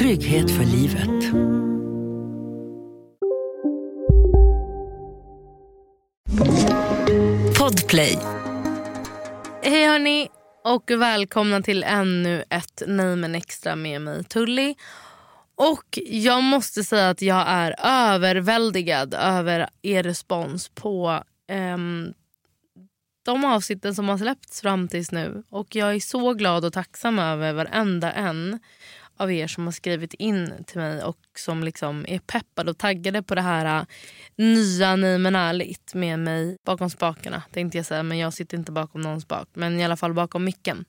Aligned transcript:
trygghet 0.00 0.50
för 0.50 0.64
livet. 0.64 1.32
Podplay. 7.58 8.18
Hej 9.62 9.86
hörni 9.86 10.28
och 10.64 10.90
välkomna 10.90 11.62
till 11.62 11.82
ännu 11.82 12.44
ett 12.50 12.82
Nej 12.86 13.16
men 13.16 13.34
extra 13.34 13.76
med 13.76 14.00
mig 14.02 14.24
Tully. 14.24 14.74
Och 15.54 15.98
jag 16.06 16.42
måste 16.42 16.84
säga 16.84 17.10
att 17.10 17.22
jag 17.22 17.44
är 17.46 17.74
överväldigad 17.84 19.14
över 19.14 19.68
er 19.82 20.02
respons 20.02 20.68
på 20.68 21.22
ehm, 21.48 22.12
de 23.24 23.44
avsnitten 23.44 23.94
som 23.94 24.08
har 24.08 24.18
släppts 24.18 24.60
fram 24.60 24.88
tills 24.88 25.12
nu. 25.12 25.42
Och 25.50 25.76
jag 25.76 25.94
är 25.94 26.00
så 26.00 26.34
glad 26.34 26.64
och 26.64 26.72
tacksam 26.72 27.18
över 27.18 27.52
varenda 27.52 28.12
en 28.12 28.58
av 29.20 29.32
er 29.32 29.46
som 29.46 29.64
har 29.64 29.72
skrivit 29.72 30.14
in 30.14 30.64
till 30.66 30.78
mig 30.78 31.02
och 31.04 31.18
som 31.38 31.64
liksom 31.64 32.04
är 32.08 32.18
peppade 32.18 32.70
och 32.70 32.78
taggade 32.78 33.22
på 33.22 33.34
det 33.34 33.40
här 33.40 33.80
äh, 33.80 33.86
nya 34.36 34.96
Nej 34.96 35.18
men 35.18 35.36
ärligt 35.36 35.94
med 35.94 36.18
mig 36.18 36.56
bakom 36.64 36.90
spakarna. 36.90 37.42
Tänkte 37.52 37.78
jag 37.78 37.86
säga, 37.86 38.02
men 38.02 38.18
jag 38.18 38.32
sitter 38.32 38.56
inte 38.56 38.72
bakom 38.72 39.00
någon 39.00 39.20
spak. 39.20 39.48
Men 39.52 39.80
i 39.80 39.84
alla 39.84 39.96
fall 39.96 40.14
bakom 40.14 40.44
micken. 40.44 40.84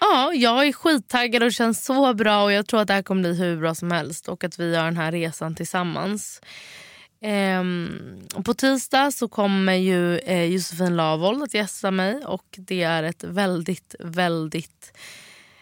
Ja, 0.00 0.32
jag 0.34 0.66
är 0.66 0.72
skittaggad 0.72 1.42
och 1.42 1.52
känns 1.52 1.84
så 1.84 2.14
bra 2.14 2.44
och 2.44 2.52
jag 2.52 2.66
tror 2.66 2.80
att 2.80 2.88
det 2.88 2.94
här 2.94 3.02
kommer 3.02 3.22
bli 3.22 3.34
hur 3.34 3.60
bra 3.60 3.74
som 3.74 3.90
helst 3.90 4.28
och 4.28 4.44
att 4.44 4.58
vi 4.58 4.74
gör 4.74 4.84
den 4.84 4.96
här 4.96 5.12
resan 5.12 5.54
tillsammans. 5.54 6.40
Ehm, 7.20 8.20
på 8.44 8.54
tisdag 8.54 9.12
så 9.12 9.28
kommer 9.28 9.74
ju 9.74 10.18
eh, 10.18 10.44
Josefin 10.44 10.96
Lavold 10.96 11.42
att 11.42 11.54
gästa 11.54 11.90
mig 11.90 12.24
och 12.24 12.44
det 12.56 12.82
är 12.82 13.02
ett 13.02 13.24
väldigt, 13.24 13.94
väldigt 13.98 14.92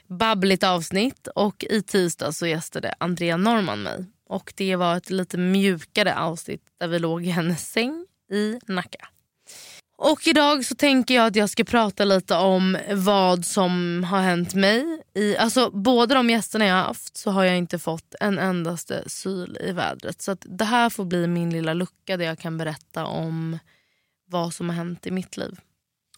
babbligt 0.06 0.64
avsnitt. 0.64 1.28
Och 1.34 1.64
i 1.70 1.82
tisdag 1.82 2.32
så 2.32 2.46
gästade 2.46 2.94
Andrea 3.00 3.36
Norman 3.36 3.82
mig. 3.82 4.04
Och 4.28 4.52
det 4.56 4.76
var 4.76 4.96
ett 4.96 5.10
lite 5.10 5.38
mjukare 5.38 6.18
avsnitt 6.18 6.62
där 6.80 6.88
vi 6.88 6.98
låg 6.98 7.26
i 7.26 7.30
hennes 7.30 7.70
säng 7.70 8.06
i 8.30 8.58
Nacka. 8.66 9.08
Och 9.98 10.26
idag 10.26 10.64
så 10.64 10.74
tänker 10.74 11.14
jag 11.14 11.26
att 11.26 11.36
jag 11.36 11.50
ska 11.50 11.64
prata 11.64 12.04
lite 12.04 12.34
om 12.34 12.78
vad 12.92 13.44
som 13.44 14.04
har 14.04 14.20
hänt 14.20 14.54
mig. 14.54 15.02
I, 15.14 15.36
alltså 15.36 15.70
båda 15.70 16.14
de 16.14 16.30
gästerna 16.30 16.66
jag 16.66 16.74
har 16.74 16.82
haft 16.82 17.16
så 17.16 17.30
har 17.30 17.44
jag 17.44 17.58
inte 17.58 17.78
fått 17.78 18.14
en 18.20 18.38
endaste 18.38 19.04
syl 19.06 19.58
i 19.60 19.72
vädret. 19.72 20.22
Så 20.22 20.32
att 20.32 20.46
det 20.48 20.64
här 20.64 20.90
får 20.90 21.04
bli 21.04 21.26
min 21.26 21.50
lilla 21.50 21.74
lucka 21.74 22.16
där 22.16 22.24
jag 22.24 22.38
kan 22.38 22.58
berätta 22.58 23.04
om 23.04 23.58
vad 24.26 24.54
som 24.54 24.68
har 24.68 24.76
hänt 24.76 25.06
i 25.06 25.10
mitt 25.10 25.36
liv. 25.36 25.60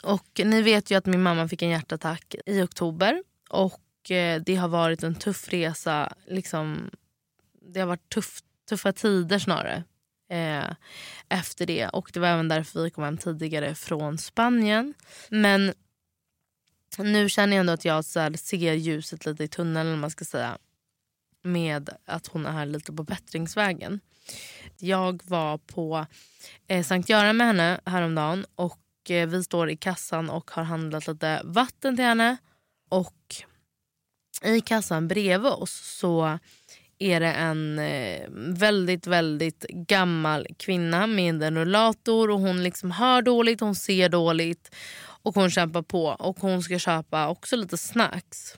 Och 0.03 0.41
ni 0.45 0.63
vet 0.63 0.91
ju 0.91 0.99
att 0.99 1.07
min 1.07 1.23
mamma 1.23 1.49
fick 1.49 1.63
en 1.63 1.71
hjärtattack 1.71 2.35
i 2.47 2.63
oktober. 2.63 3.23
Och 3.49 4.11
eh, 4.11 4.43
det 4.47 4.55
har 4.55 4.69
varit 4.69 5.03
en 5.03 5.15
tuff 5.15 5.49
resa. 5.49 6.13
Liksom, 6.27 6.91
det 7.73 7.81
har 7.81 7.87
varit 7.87 8.09
tuff, 8.09 8.41
tuffa 8.69 8.93
tider 8.93 9.39
snarare 9.39 9.85
eh, 10.29 10.75
efter 11.29 11.67
det. 11.67 11.89
Och 11.89 12.11
Det 12.13 12.21
var 12.21 12.29
även 12.29 12.49
därför 12.49 12.83
vi 12.83 12.91
kom 12.91 13.05
hem 13.05 13.19
tidigare 13.19 13.75
från 13.75 14.19
Spanien. 14.19 14.95
Men 15.29 15.75
nu 16.99 17.29
känner 17.29 17.57
jag 17.57 17.61
ändå 17.61 17.73
att 17.73 17.85
jag 17.85 18.05
så 18.05 18.21
här, 18.21 18.33
ser 18.33 18.73
ljuset 18.73 19.27
lite 19.27 19.45
i 19.45 19.49
tunneln. 19.49 20.01
man 20.01 20.11
ska 20.11 20.25
säga 20.25 20.59
Med 21.43 21.91
att 22.05 22.27
hon 22.27 22.47
är 22.47 22.67
lite 22.67 22.93
på 22.93 23.03
bättringsvägen. 23.03 24.01
Jag 24.77 25.23
var 25.25 25.59
på 25.59 26.07
eh, 26.67 26.85
Sankt 26.85 27.09
Göran 27.09 27.37
med 27.37 27.47
henne 27.47 27.81
häromdagen. 27.85 28.47
Och 28.55 29.11
eh, 29.11 29.29
Vi 29.29 29.45
står 29.45 29.71
i 29.71 29.77
kassan 29.77 30.31
och 30.31 30.51
har 30.51 30.63
handlat 30.63 31.07
lite 31.07 31.41
vatten 31.45 31.97
till 31.97 32.05
henne. 32.05 32.37
Och 32.89 33.35
i 34.43 34.61
kassan 34.61 35.09
bredvid 35.09 35.53
oss 35.53 35.99
så 35.99 36.39
är 36.99 37.21
det 37.21 37.33
en 37.33 37.79
eh, 37.79 38.27
väldigt, 38.59 39.07
väldigt 39.07 39.67
gammal 39.69 40.47
kvinna 40.57 41.07
med 41.07 41.43
en 41.43 41.59
rullator 41.59 42.31
och 42.31 42.41
hon 42.41 42.63
liksom 42.63 42.91
hör 42.91 43.23
dåligt, 43.23 43.61
hon 43.61 43.75
ser 43.75 44.09
dåligt 44.09 44.75
och 45.23 45.35
hon 45.35 45.51
kämpar 45.51 45.83
på 45.83 46.05
och 46.07 46.41
hon 46.41 46.63
ska 46.63 46.79
köpa 46.79 47.29
också 47.29 47.57
lite 47.57 47.77
snacks. 47.77 48.55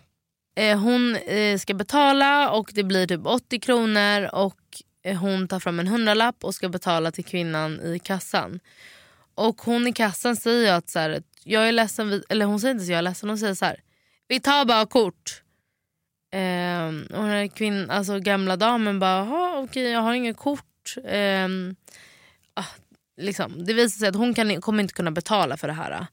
Eh, 0.56 0.78
hon 0.78 1.16
eh, 1.16 1.58
ska 1.58 1.74
betala 1.74 2.50
och 2.50 2.70
det 2.74 2.84
blir 2.84 3.06
typ 3.06 3.26
80 3.26 3.60
kronor 3.60 4.34
och 4.34 4.56
hon 5.20 5.48
tar 5.48 5.60
fram 5.60 5.80
en 5.80 5.88
hundralapp 5.88 6.44
och 6.44 6.54
ska 6.54 6.68
betala 6.68 7.10
till 7.10 7.24
kvinnan 7.24 7.80
i 7.80 7.98
kassan. 7.98 8.60
Och 9.34 9.62
hon 9.62 9.86
i 9.86 9.92
kassan 9.92 10.36
säger 10.36 10.72
att 10.72 10.88
så 10.88 10.98
här, 10.98 11.22
jag 11.44 11.68
är 11.68 11.72
ledsen, 11.72 12.22
eller 12.28 12.46
hon 12.46 12.60
säger 12.60 12.74
inte 12.74 12.84
så 12.84 12.92
jag 12.92 12.98
är 12.98 13.02
ledsen, 13.02 13.28
hon 13.28 13.38
säger 13.38 13.54
så 13.54 13.64
här, 13.64 13.80
vi 14.28 14.40
tar 14.40 14.64
bara 14.64 14.86
kort. 14.86 15.42
Eh, 16.30 16.86
och 16.86 17.22
den 17.22 17.30
här 17.30 17.46
kvinn, 17.46 17.90
alltså 17.90 18.18
gamla 18.18 18.56
damen 18.56 18.98
bara, 18.98 19.22
okej 19.22 19.64
okay, 19.64 19.82
jag 19.82 20.00
har 20.00 20.14
inget 20.14 20.36
kort. 20.36 20.96
Eh, 21.04 21.48
ah, 22.54 22.66
liksom. 23.16 23.64
Det 23.64 23.72
visar 23.72 23.98
sig 23.98 24.08
att 24.08 24.16
hon 24.16 24.34
kan, 24.34 24.60
kommer 24.60 24.82
inte 24.82 24.94
kunna 24.94 25.10
betala 25.10 25.56
för 25.56 25.68
det 25.68 25.74
här. 25.74 26.06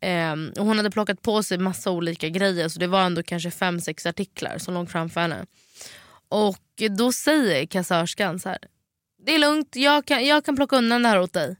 Eh, 0.00 0.60
och 0.60 0.66
hon 0.66 0.76
hade 0.76 0.90
plockat 0.90 1.22
på 1.22 1.42
sig 1.42 1.58
massa 1.58 1.90
olika 1.90 2.28
grejer 2.28 2.68
så 2.68 2.80
det 2.80 2.86
var 2.86 3.02
ändå 3.02 3.22
kanske 3.22 3.50
fem 3.50 3.80
sex 3.80 4.06
artiklar 4.06 4.58
som 4.58 4.74
låg 4.74 4.90
framför 4.90 5.20
henne. 5.20 5.46
Och 6.28 6.82
då 6.98 7.12
säger 7.12 7.66
kassörskan 7.66 8.38
så 8.38 8.48
här, 8.48 8.58
det 9.24 9.34
är 9.34 9.38
lugnt, 9.38 9.76
jag 9.76 10.04
kan, 10.06 10.26
jag 10.26 10.44
kan 10.44 10.56
plocka 10.56 10.76
undan 10.76 11.02
det 11.02 11.08
här 11.08 11.20
åt 11.20 11.32
dig. 11.32 11.56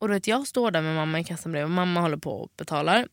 Och 0.00 0.08
du 0.08 0.14
vet, 0.14 0.26
jag 0.26 0.46
står 0.46 0.70
där 0.70 0.82
med 0.82 0.94
mamma 0.94 1.20
i 1.20 1.24
kassan 1.24 1.52
bredvid 1.52 1.64
och 1.64 1.70
mamma 1.70 2.00
håller 2.00 2.16
på 2.16 2.30
och 2.30 2.50
betalar. 2.56 3.08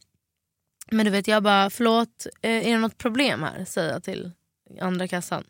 Men 0.92 1.06
du 1.06 1.12
vet 1.12 1.28
jag 1.28 1.44
bara, 1.44 1.70
förlåt, 1.70 2.28
eh, 2.42 2.68
är 2.68 2.72
det 2.72 2.78
något 2.78 2.98
problem 2.98 3.44
här? 3.44 3.66
Säger 3.66 3.92
jag 3.94 4.04
till 4.04 4.32
andra 4.82 5.08
kassan. 5.08 5.44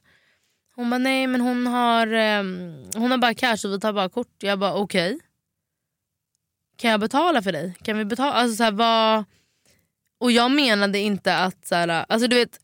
Hon 0.75 0.89
bara, 0.89 0.97
nej 0.97 1.27
men 1.27 1.41
hon 1.41 1.67
har, 1.67 2.07
ehm, 2.07 2.83
hon 2.95 3.11
har 3.11 3.17
bara 3.17 3.33
cash 3.33 3.65
och 3.65 3.73
vi 3.73 3.79
tar 3.79 3.93
bara 3.93 4.09
kort. 4.09 4.43
Jag 4.43 4.59
bara, 4.59 4.73
okej. 4.73 5.15
Okay. 5.15 5.27
Kan 6.77 6.91
jag 6.91 6.99
betala 6.99 7.41
för 7.41 7.51
dig? 7.51 7.75
Kan 7.83 7.97
vi 7.97 8.05
betala? 8.05 8.31
Alltså, 8.31 8.55
så 8.55 8.63
här, 8.63 8.71
vad... 8.71 9.23
Och 10.19 10.31
jag 10.31 10.51
menade 10.51 10.99
inte 10.99 11.37
att, 11.37 11.65
så 11.67 11.75
här, 11.75 12.05
alltså, 12.09 12.27
du 12.27 12.35
vet, 12.35 12.59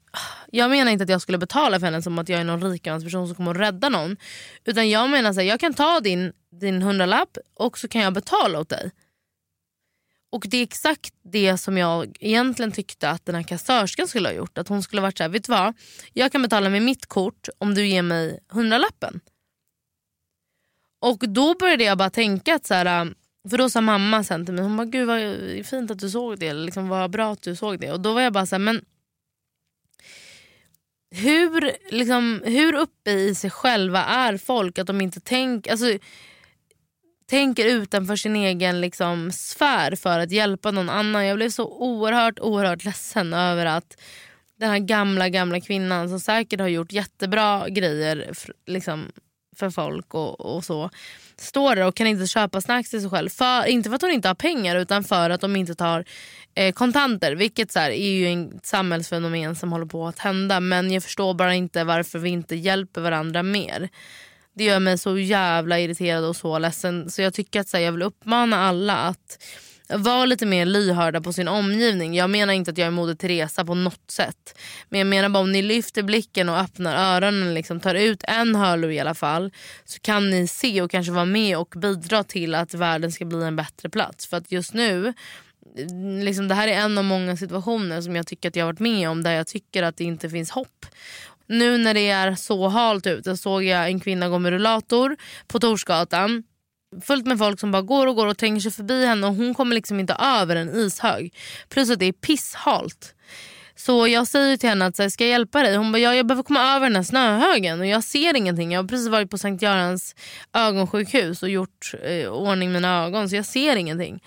jag 0.52 0.70
menar 0.70 0.92
inte 0.92 1.04
att 1.04 1.10
jag 1.10 1.22
skulle 1.22 1.38
betala 1.38 1.80
för 1.80 1.86
henne 1.88 2.02
som 2.02 2.20
att 2.20 2.30
jag 2.30 2.40
är 2.40 2.44
någon 2.44 2.72
rikemansperson 2.72 3.28
som 3.28 3.36
kommer 3.36 3.52
att 3.52 3.62
rädda 3.62 3.90
någon. 3.90 4.18
Utan 4.66 4.90
jag 4.90 5.10
menar 5.10 5.30
att 5.30 5.46
jag 5.46 5.60
kan 5.60 5.74
ta 5.74 6.00
din, 6.00 6.34
din 6.52 6.82
hundralapp 6.82 7.38
och 7.54 7.78
så 7.78 7.88
kan 7.88 8.02
jag 8.02 8.14
betala 8.14 8.60
åt 8.60 8.70
dig. 8.70 8.92
Och 10.30 10.46
det 10.48 10.58
är 10.58 10.64
exakt 10.64 11.14
det 11.24 11.58
som 11.58 11.78
jag 11.78 12.18
egentligen 12.20 12.72
tyckte 12.72 13.10
att 13.10 13.26
den 13.26 13.36
här 13.36 13.44
kassörskan 13.44 14.08
skulle 14.08 14.30
ha 14.30 14.34
gjort. 14.34 14.58
Att 14.58 14.68
hon 14.68 14.84
skulle 14.84 15.02
ha 15.02 15.08
varit 15.08 15.18
såhär, 15.18 15.30
vet 15.30 15.44
du 15.44 15.52
vad? 15.52 15.74
Jag 16.14 16.32
kan 16.32 16.42
betala 16.42 16.70
med 16.70 16.82
mitt 16.82 17.06
kort 17.06 17.50
om 17.58 17.74
du 17.74 17.88
ger 17.88 18.02
mig 18.02 18.40
hundralappen. 18.50 19.20
Och 21.00 21.18
då 21.30 21.56
började 21.56 21.84
jag 21.84 21.98
bara 21.98 22.10
tänka 22.10 22.56
att 22.56 22.66
så 22.66 22.74
här, 22.74 23.06
äh, 23.06 23.12
för 23.50 23.58
då 23.58 23.70
sa 23.70 23.82
mamma 23.82 24.24
sen 24.24 24.46
till 24.46 24.54
mig, 24.54 24.64
hon 24.64 24.78
bara, 24.78 24.86
gud 24.86 25.08
vad 25.08 25.66
fint 25.66 25.92
att 25.92 26.00
du 26.00 26.10
såg 26.10 26.40
det, 26.40 26.54
liksom, 26.54 26.88
vad 26.88 27.12
bra 27.12 27.34
att 27.34 27.42
du 27.42 27.56
såg 27.56 27.80
det. 27.80 27.92
Och 27.92 28.00
då 28.00 28.14
var 28.14 28.22
jag 28.22 28.34
bara 28.34 28.46
så 28.46 28.56
här, 28.56 28.60
men 28.60 28.86
hur, 31.12 31.72
liksom, 31.92 32.42
hur 32.46 32.74
uppe 32.74 33.12
i 33.12 33.36
sig 33.36 33.50
själva 33.50 34.04
är 34.04 34.38
folk 34.38 34.80
att 34.80 34.88
de 34.88 35.02
inte 35.02 35.20
tänker... 35.20 35.72
Alltså, 35.72 35.98
tänker 37.30 37.66
utanför 37.66 38.16
sin 38.16 38.36
egen 38.36 38.82
liksom, 38.82 39.32
sfär 39.32 39.96
för 39.96 40.20
att 40.20 40.32
hjälpa 40.32 40.72
någon 40.72 40.90
annan. 40.90 41.26
Jag 41.26 41.36
blev 41.36 41.50
så 41.50 41.66
oerhört, 41.66 42.40
oerhört 42.40 42.86
ledsen 42.86 43.34
över 43.34 43.66
att 43.66 43.98
den 44.60 44.70
här 44.70 44.80
gamla 44.80 45.30
gamla 45.30 45.62
kvinnan 45.62 46.10
som 46.10 46.20
säkert 46.20 46.60
har 46.60 46.68
gjort 46.68 46.92
jättebra 46.92 47.70
grejer 47.70 48.32
liksom, 48.66 49.12
för 49.56 49.70
folk 49.70 50.14
och, 50.14 50.56
och 50.56 50.64
så 50.64 50.90
står 51.38 51.76
där 51.76 51.88
och 51.88 51.96
kan 51.96 52.08
inte 52.08 52.28
köpa 52.28 52.62
snacks 52.62 52.90
till 52.90 53.02
sig 53.02 53.10
själv. 53.10 53.30
För, 53.30 53.68
inte 53.68 53.90
för 53.90 53.96
att 53.96 54.02
hon 54.02 54.12
inte 54.12 54.28
har 54.28 54.36
pengar 54.36 54.76
utan 54.76 55.04
för 55.04 55.30
att 55.30 55.42
de 55.42 55.56
inte 55.56 55.76
tar 55.76 56.06
eh, 56.56 56.74
kontanter. 56.74 57.36
Vilket 57.36 57.72
så 57.72 57.80
här, 57.80 57.92
är 57.92 58.10
ju 58.10 58.50
ett 58.56 58.66
samhällsfenomen 58.66 59.56
som 59.56 59.72
håller 59.72 59.86
på 59.86 60.08
att 60.08 60.20
hända. 60.20 60.60
Men 60.60 60.92
jag 60.92 61.04
förstår 61.04 61.34
bara 61.34 61.54
inte 61.54 61.84
varför 61.84 62.20
vi 62.20 62.30
inte 62.30 62.56
hjälper 62.56 63.02
varandra 63.02 63.44
mer. 63.44 63.90
Det 64.58 64.64
gör 64.64 64.80
mig 64.80 64.98
så 64.98 65.18
jävla 65.18 65.80
irriterad 65.80 66.26
och 66.26 66.36
så 66.36 66.60
ledsen. 66.60 67.10
Så 67.10 67.22
jag 67.22 67.34
tycker 67.34 67.60
att 67.60 67.70
så 67.70 67.78
här, 67.78 67.84
jag 67.84 67.92
vill 67.92 68.02
uppmana 68.02 68.58
alla 68.58 68.96
att 68.96 69.44
vara 69.90 70.26
lite 70.26 70.46
mer 70.46 70.66
lyhörda 70.66 71.22
på 71.22 71.34
sin 71.34 71.48
omgivning. 71.48 72.16
Jag 72.16 72.30
menar 72.30 72.54
inte 72.54 72.72
att 72.72 72.78
jag 72.78 72.88
är 72.88 72.92
Moder 72.92 73.16
Teresa 73.16 73.66
på 73.66 73.76
något 73.76 74.12
sätt. 74.12 74.60
Men 74.90 75.00
jag 75.00 75.08
menar 75.08 75.30
bara 75.30 75.40
om 75.40 75.52
ni 75.52 75.62
lyfter 75.62 76.04
blicken 76.04 76.50
och 76.50 76.58
öppnar 76.58 77.16
öronen, 77.16 77.54
liksom, 77.54 77.80
tar 77.80 77.96
ut 77.96 78.24
en 78.24 78.56
hörlur 78.56 78.90
i 78.90 79.00
alla 79.00 79.16
fall. 79.16 79.52
Så 79.86 80.00
kan 80.00 80.30
ni 80.30 80.48
se 80.48 80.82
och 80.82 80.92
kanske 80.92 81.12
vara 81.12 81.26
med 81.26 81.58
och 81.58 81.74
bidra 81.78 82.24
till 82.24 82.56
att 82.56 82.74
världen 82.74 83.12
ska 83.12 83.26
bli 83.26 83.44
en 83.44 83.56
bättre 83.56 83.90
plats. 83.90 84.28
För 84.28 84.38
att 84.38 84.52
just 84.52 84.74
nu 84.74 85.14
Liksom, 86.24 86.48
det 86.48 86.56
här 86.56 86.68
är 86.68 86.74
en 86.74 86.98
av 86.98 87.04
många 87.04 87.38
situationer 87.38 88.02
som 88.02 88.16
jag 88.16 88.28
tycker 88.28 88.50
att 88.50 88.56
jag 88.56 88.66
har 88.66 88.74
varit 88.74 88.80
med 88.80 89.10
om 89.10 89.24
där 89.24 89.32
jag 89.32 89.48
tycker 89.48 89.84
att 89.84 89.98
det 89.98 90.04
inte 90.04 90.30
finns 90.30 90.52
hopp. 90.52 90.86
Nu 91.48 91.78
när 91.78 91.94
det 91.94 92.10
är 92.10 92.36
så 92.36 92.68
halt 92.68 93.08
ute 93.08 93.38
såg 93.38 93.64
jag 93.64 93.88
en 93.88 94.00
kvinna 94.00 94.30
gå 94.30 94.40
med 94.40 94.52
rullator 94.52 95.16
på 95.48 95.60
Torsgatan 95.60 96.44
fullt 97.02 97.26
med 97.26 97.38
folk 97.38 97.60
som 97.60 97.72
bara 97.72 97.82
går 97.82 98.08
och 98.08 98.16
går 98.16 98.28
och 98.28 98.38
tränger 98.38 98.60
sig 98.60 98.72
förbi 98.72 99.06
henne 99.06 99.28
och 99.28 99.36
hon 99.36 99.54
kommer 99.54 99.76
liksom 99.76 100.00
inte 100.00 100.14
över 100.14 100.56
en 100.56 100.76
ishög. 100.76 101.34
Plus 101.70 101.90
att 101.90 102.00
det 102.00 102.06
är 102.06 102.12
pisshalt. 102.12 103.14
Så 103.76 104.08
jag 104.08 104.28
säger 104.28 104.58
till 104.58 104.70
henne 104.70 104.86
att 104.86 105.00
jag 105.00 105.12
ska 105.12 105.24
jag 105.24 105.32
hjälpa 105.32 105.64
dig? 105.64 105.76
Hon 105.76 105.92
bara 105.92 106.00
ja, 106.00 106.16
jag 106.16 106.28
behöver 106.28 106.44
komma 106.44 106.76
över 106.76 106.86
den 106.86 106.96
här 106.96 107.04
snöhögen 107.04 107.80
och 107.80 107.86
jag 107.86 108.04
ser 108.04 108.36
ingenting. 108.36 108.72
Jag 108.72 108.84
har 108.84 108.88
precis 108.88 109.08
varit 109.08 109.32
på 109.32 109.38
Sankt 109.38 109.62
Görans 109.62 110.16
ögonsjukhus 110.54 111.44
och 111.44 111.50
gjort 111.50 111.94
eh, 112.04 112.30
ordning 112.30 112.72
mina 112.72 113.06
ögon 113.06 113.30
så 113.30 113.36
jag 113.36 113.46
ser 113.46 113.76
ingenting. 113.76 114.24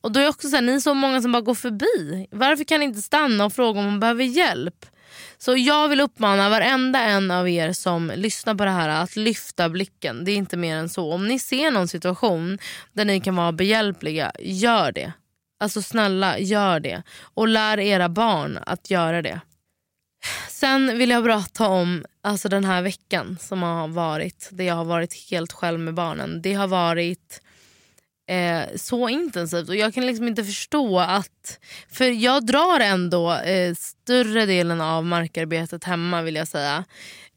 Och 0.00 0.12
då 0.12 0.20
är 0.20 0.28
också 0.28 0.48
så 0.48 0.56
här, 0.56 0.62
ni 0.62 0.72
är 0.72 0.80
så 0.80 0.94
många 0.94 1.22
som 1.22 1.32
bara 1.32 1.42
går 1.42 1.54
förbi. 1.54 2.26
Varför 2.30 2.64
kan 2.64 2.80
ni 2.80 2.86
inte 2.86 3.02
stanna 3.02 3.44
och 3.44 3.52
fråga 3.52 3.80
om 3.80 3.86
hon 3.86 4.00
behöver 4.00 4.24
hjälp? 4.24 4.86
Så 5.38 5.56
jag 5.56 5.88
vill 5.88 6.00
uppmana 6.00 6.48
varenda 6.48 6.98
en 6.98 7.30
av 7.30 7.48
er 7.48 7.72
som 7.72 8.12
lyssnar 8.16 8.54
på 8.54 8.64
det 8.64 8.70
här 8.70 8.88
att 8.88 9.16
lyfta 9.16 9.68
blicken. 9.68 10.24
Det 10.24 10.32
är 10.32 10.36
inte 10.36 10.56
mer 10.56 10.76
än 10.76 10.88
så. 10.88 11.12
Om 11.12 11.28
ni 11.28 11.38
ser 11.38 11.70
någon 11.70 11.88
situation 11.88 12.58
där 12.92 13.04
ni 13.04 13.20
kan 13.20 13.36
vara 13.36 13.52
behjälpliga, 13.52 14.32
gör 14.40 14.92
det. 14.92 15.12
Alltså 15.60 15.82
snälla, 15.82 16.38
gör 16.38 16.80
det. 16.80 17.02
Och 17.20 17.48
lär 17.48 17.78
era 17.80 18.08
barn 18.08 18.58
att 18.66 18.90
göra 18.90 19.22
det. 19.22 19.40
Sen 20.48 20.98
vill 20.98 21.10
jag 21.10 21.24
prata 21.24 21.68
om 21.68 22.04
alltså 22.22 22.48
den 22.48 22.64
här 22.64 22.82
veckan 22.82 23.38
som 23.40 23.62
har 23.62 23.88
varit. 23.88 24.48
Där 24.52 24.64
jag 24.64 24.74
har 24.74 24.84
varit 24.84 25.30
helt 25.30 25.52
själv 25.52 25.80
med 25.80 25.94
barnen. 25.94 26.42
Det 26.42 26.54
har 26.54 26.66
varit 26.66 27.40
eh, 28.28 28.76
så 28.76 29.08
intensivt. 29.08 29.68
Och 29.68 29.76
Jag 29.76 29.94
kan 29.94 30.06
liksom 30.06 30.28
inte 30.28 30.44
förstå 30.44 31.00
att... 31.00 31.58
För 31.88 32.04
jag 32.04 32.46
drar 32.46 32.80
ändå 32.80 33.32
eh, 33.32 33.74
större 33.74 34.46
delen 34.46 34.80
av 34.80 35.04
markarbetet 35.04 35.84
hemma 35.84 36.22
vill 36.22 36.34
jag 36.34 36.48
säga. 36.48 36.84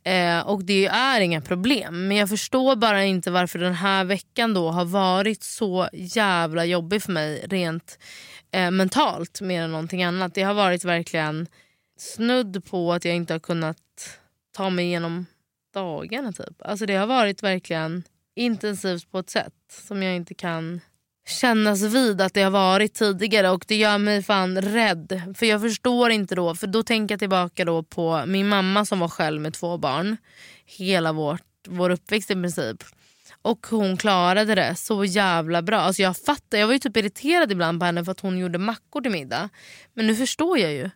Eh, 0.03 0.39
och 0.39 0.63
det 0.63 0.85
är 0.85 1.21
inga 1.21 1.41
problem. 1.41 2.07
Men 2.07 2.17
jag 2.17 2.29
förstår 2.29 2.75
bara 2.75 3.03
inte 3.03 3.31
varför 3.31 3.59
den 3.59 3.73
här 3.73 4.03
veckan 4.03 4.53
då 4.53 4.69
har 4.69 4.85
varit 4.85 5.43
så 5.43 5.89
jävla 5.93 6.65
jobbig 6.65 7.03
för 7.03 7.11
mig 7.11 7.45
rent 7.49 7.99
eh, 8.51 8.71
mentalt 8.71 9.41
mer 9.41 9.61
än 9.61 9.71
någonting 9.71 10.03
annat. 10.03 10.33
Det 10.33 10.43
har 10.43 10.53
varit 10.53 10.85
verkligen 10.85 11.47
snudd 11.97 12.65
på 12.65 12.93
att 12.93 13.05
jag 13.05 13.15
inte 13.15 13.33
har 13.33 13.39
kunnat 13.39 13.77
ta 14.55 14.69
mig 14.69 14.85
igenom 14.85 15.25
dagarna. 15.73 16.31
Typ. 16.31 16.61
Alltså 16.61 16.85
det 16.85 16.95
har 16.95 17.07
varit 17.07 17.43
verkligen 17.43 18.03
intensivt 18.35 19.11
på 19.11 19.19
ett 19.19 19.29
sätt 19.29 19.53
som 19.87 20.03
jag 20.03 20.15
inte 20.15 20.33
kan 20.33 20.81
kännas 21.27 21.81
vid 21.81 22.21
att 22.21 22.33
det 22.33 22.41
har 22.41 22.51
varit 22.51 22.93
tidigare 22.93 23.49
och 23.49 23.65
det 23.67 23.75
gör 23.75 23.97
mig 23.97 24.23
fan 24.23 24.61
rädd. 24.61 25.21
För 25.37 25.45
jag 25.45 25.61
förstår 25.61 26.11
inte 26.11 26.35
då, 26.35 26.55
för 26.55 26.67
då 26.67 26.83
tänker 26.83 27.13
jag 27.13 27.19
tillbaka 27.19 27.65
då 27.65 27.83
på 27.83 28.23
min 28.27 28.47
mamma 28.47 28.85
som 28.85 28.99
var 28.99 29.07
själv 29.07 29.41
med 29.41 29.53
två 29.53 29.77
barn. 29.77 30.17
Hela 30.65 31.13
vårt, 31.13 31.67
vår 31.67 31.89
uppväxt 31.89 32.31
i 32.31 32.33
princip. 32.33 32.83
Och 33.41 33.67
hon 33.69 33.97
klarade 33.97 34.55
det 34.55 34.75
så 34.75 35.05
jävla 35.05 35.61
bra. 35.61 35.77
Alltså 35.77 36.01
jag 36.01 36.17
fattar, 36.17 36.57
jag 36.57 36.67
var 36.67 36.73
ju 36.73 36.79
typ 36.79 36.97
irriterad 36.97 37.51
ibland 37.51 37.79
på 37.79 37.85
henne 37.85 38.05
för 38.05 38.11
att 38.11 38.19
hon 38.19 38.37
gjorde 38.37 38.57
mackor 38.57 39.01
till 39.01 39.11
middag. 39.11 39.49
Men 39.93 40.07
nu 40.07 40.15
förstår 40.15 40.57
jag 40.57 40.73
ju. 40.73 40.89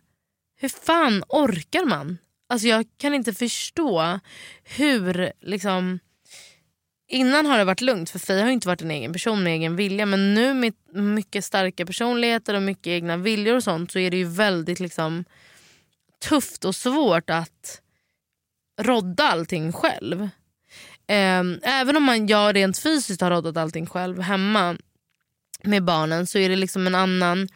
Hur 0.60 0.68
fan 0.68 1.24
orkar 1.28 1.84
man? 1.84 2.18
Alltså 2.48 2.68
jag 2.68 2.86
kan 2.96 3.14
inte 3.14 3.34
förstå 3.34 4.20
hur 4.64 5.32
liksom 5.40 5.98
Innan 7.12 7.46
har 7.46 7.58
det 7.58 7.64
varit 7.64 7.80
lugnt 7.80 8.10
för 8.10 8.18
Faye 8.18 8.42
har 8.42 8.50
inte 8.50 8.68
varit 8.68 8.82
en 8.82 8.90
egen 8.90 9.12
person 9.12 9.42
med 9.42 9.52
egen 9.52 9.76
vilja 9.76 10.06
men 10.06 10.34
nu 10.34 10.54
med 10.54 10.72
mycket 10.92 11.44
starka 11.44 11.86
personligheter 11.86 12.54
och 12.54 12.62
mycket 12.62 12.86
egna 12.86 13.16
viljor 13.16 13.56
och 13.56 13.64
sånt 13.64 13.92
så 13.92 13.98
är 13.98 14.10
det 14.10 14.16
ju 14.16 14.24
väldigt 14.24 14.80
liksom 14.80 15.24
tufft 16.28 16.64
och 16.64 16.74
svårt 16.74 17.30
att 17.30 17.80
rodda 18.80 19.24
allting 19.24 19.72
själv. 19.72 20.28
Ehm, 21.06 21.60
även 21.62 21.96
om 21.96 22.02
man 22.02 22.26
jag 22.26 22.56
rent 22.56 22.78
fysiskt 22.78 23.20
har 23.20 23.30
roddat 23.30 23.56
allting 23.56 23.86
själv 23.86 24.20
hemma 24.20 24.76
med 25.62 25.84
barnen 25.84 26.26
så 26.26 26.38
är 26.38 26.48
det 26.48 26.56
liksom 26.56 26.86
en 26.86 26.94
annan 26.94 27.48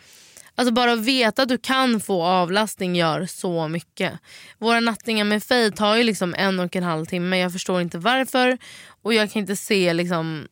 Alltså 0.57 0.75
bara 0.75 0.93
att 0.93 1.01
veta 1.01 1.43
att 1.43 1.49
du 1.49 1.59
kan 1.59 2.01
få 2.01 2.23
avlastning 2.25 2.97
gör 2.97 3.27
så 3.27 3.69
mycket. 3.69 4.13
Våra 4.59 4.81
nattningar 4.81 5.25
med 5.25 5.45
Faye 5.45 5.71
tar 5.71 5.97
ju 5.97 6.03
liksom 6.03 6.35
en 6.39 6.61
och 6.61 6.77
en 6.77 6.83
halv 6.83 7.07
timme. 7.07 7.39
Jag 7.39 7.53
förstår 7.53 7.81
inte 7.81 7.99
varför. 7.99 8.59
Och 9.05 9.15
jag 9.15 9.31
kan 9.31 9.41
inte 9.41 9.57
se 9.57 9.93
liksom 9.93 10.49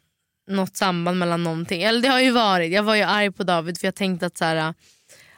något 0.48 0.76
samband 0.76 1.18
mellan 1.18 1.42
någonting. 1.42 1.82
Eller 1.82 2.00
det 2.00 2.08
har 2.08 2.20
ju 2.20 2.30
varit. 2.30 2.72
Jag 2.72 2.82
var 2.82 2.94
ju 2.94 3.02
arg 3.02 3.32
på 3.32 3.42
David 3.42 3.78
för 3.78 3.86
jag 3.86 3.94
tänkte 3.94 4.26
att 4.26 4.38
så 4.38 4.44
här, 4.44 4.74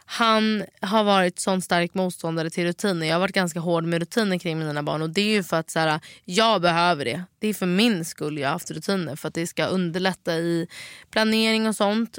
han 0.05 0.65
har 0.81 1.05
varit 1.05 1.39
sån 1.39 1.63
stark 1.63 1.95
motståndare 1.95 2.51
till 2.51 2.65
rutiner. 2.65 3.07
Jag 3.07 3.15
har 3.15 3.21
varit 3.21 3.35
ganska 3.35 3.61
hård 3.61 3.85
med 3.85 3.99
rutiner 3.99 4.39
kring 4.39 4.59
mina 4.59 4.83
barn. 4.83 5.03
Och 5.03 5.11
Det 5.11 5.21
är 5.21 5.35
ju 5.35 5.43
för 5.43 5.57
att 5.57 5.71
så 5.71 5.79
här, 5.79 6.01
jag 6.25 6.63
behöver 6.63 7.05
det. 7.05 7.23
Det 7.39 7.49
är 7.49 7.55
för 7.55 7.67
min 7.67 8.05
skull 8.05 8.39
jag 8.39 8.49
har 8.49 8.53
haft 8.53 8.71
rutiner. 8.71 9.17
För 9.17 9.29
att 9.29 9.35
det 9.35 9.47
ska 9.47 9.67
underlätta 9.67 10.35
i 10.35 10.69
planering 11.11 11.69
och 11.69 11.77
sånt. 11.77 12.19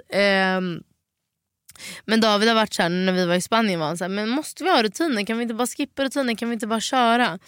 Um, 0.57 0.83
men 2.05 2.21
David 2.21 2.47
har 2.47 2.55
varit 2.55 2.73
så 2.73 2.81
här, 2.81 2.89
när 2.89 3.13
vi 3.13 3.25
var 3.25 3.35
i 3.35 3.41
Spanien 3.41 3.79
var 3.79 3.87
han 3.87 3.97
så 3.97 4.03
här, 4.03 4.09
men 4.09 4.29
måste 4.29 4.63
vi 4.63 4.69
ha 4.69 4.83
rutiner? 4.83 5.25
Kan 5.25 5.37
vi 5.37 5.41
inte 5.41 5.55
bara 5.55 5.67
skippa 5.67 6.03
rutiner? 6.03 6.35
Kan 6.35 6.49
vi 6.49 6.53
inte 6.53 6.67
bara 6.67 6.79
köra? 6.79 7.39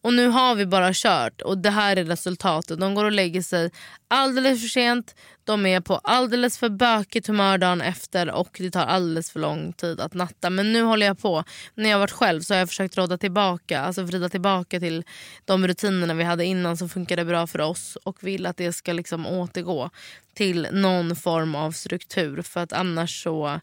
Och 0.00 0.14
nu 0.14 0.28
har 0.28 0.54
vi 0.54 0.66
bara 0.66 0.90
kört 0.94 1.42
och 1.42 1.58
det 1.58 1.70
här 1.70 1.96
är 1.96 2.04
resultatet. 2.04 2.80
De 2.80 2.94
går 2.94 3.04
och 3.04 3.12
lägger 3.12 3.42
sig 3.42 3.70
alldeles 4.08 4.60
för 4.60 4.68
sent. 4.68 5.14
De 5.44 5.66
är 5.66 5.80
på 5.80 5.94
alldeles 5.94 6.58
för 6.58 6.68
bökigt 6.68 7.26
humör 7.26 7.58
dagen 7.58 7.80
efter 7.80 8.30
och 8.30 8.56
det 8.58 8.70
tar 8.70 8.86
alldeles 8.86 9.30
för 9.30 9.40
lång 9.40 9.72
tid 9.72 10.00
att 10.00 10.14
natta. 10.14 10.50
Men 10.50 10.72
nu 10.72 10.82
håller 10.82 11.06
jag 11.06 11.18
på. 11.18 11.44
När 11.74 11.90
jag 11.90 11.98
varit 11.98 12.10
själv 12.10 12.40
så 12.40 12.54
har 12.54 12.58
jag 12.58 12.68
försökt 12.68 12.96
råda 12.96 13.18
tillbaka, 13.18 13.80
alltså 13.80 14.02
vrida 14.02 14.28
tillbaka 14.28 14.80
till 14.80 15.04
de 15.44 15.68
rutinerna 15.68 16.14
vi 16.14 16.24
hade 16.24 16.44
innan 16.44 16.76
som 16.76 16.88
funkade 16.88 17.24
bra 17.24 17.46
för 17.46 17.60
oss 17.60 17.96
och 18.02 18.16
vill 18.20 18.46
att 18.46 18.56
det 18.56 18.72
ska 18.72 18.92
liksom 18.92 19.26
återgå 19.26 19.90
till 20.34 20.68
någon 20.72 21.16
form 21.16 21.54
av 21.54 21.72
struktur. 21.72 22.42
För 22.42 22.60
att 22.60 22.72
annars 22.72 23.22
så 23.22 23.60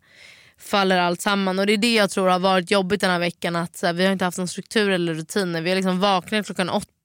faller 0.64 0.98
allt 0.98 1.22
samman. 1.22 1.60
Och 1.60 1.66
Det 1.66 1.74
är 1.74 1.78
det 1.78 1.94
jag 1.94 2.10
tror 2.10 2.28
har 2.28 2.40
varit 2.40 2.72
jobbigt 2.72 3.02
den 3.02 3.10
här 3.10 3.20
veckan. 3.20 3.56
Att 3.56 3.82
här, 3.82 3.94
Vi 3.94 4.06
har 4.06 4.12
inte 4.12 4.26
haft 4.26 4.38
någon 4.38 4.48
struktur 4.48 4.90
eller 4.92 5.14
rutiner. 5.14 5.62
Vi 5.62 5.70
har 5.70 5.76
liksom 5.76 6.00
vaknat 6.00 6.46
klockan 6.46 6.70
åtta 6.70 7.03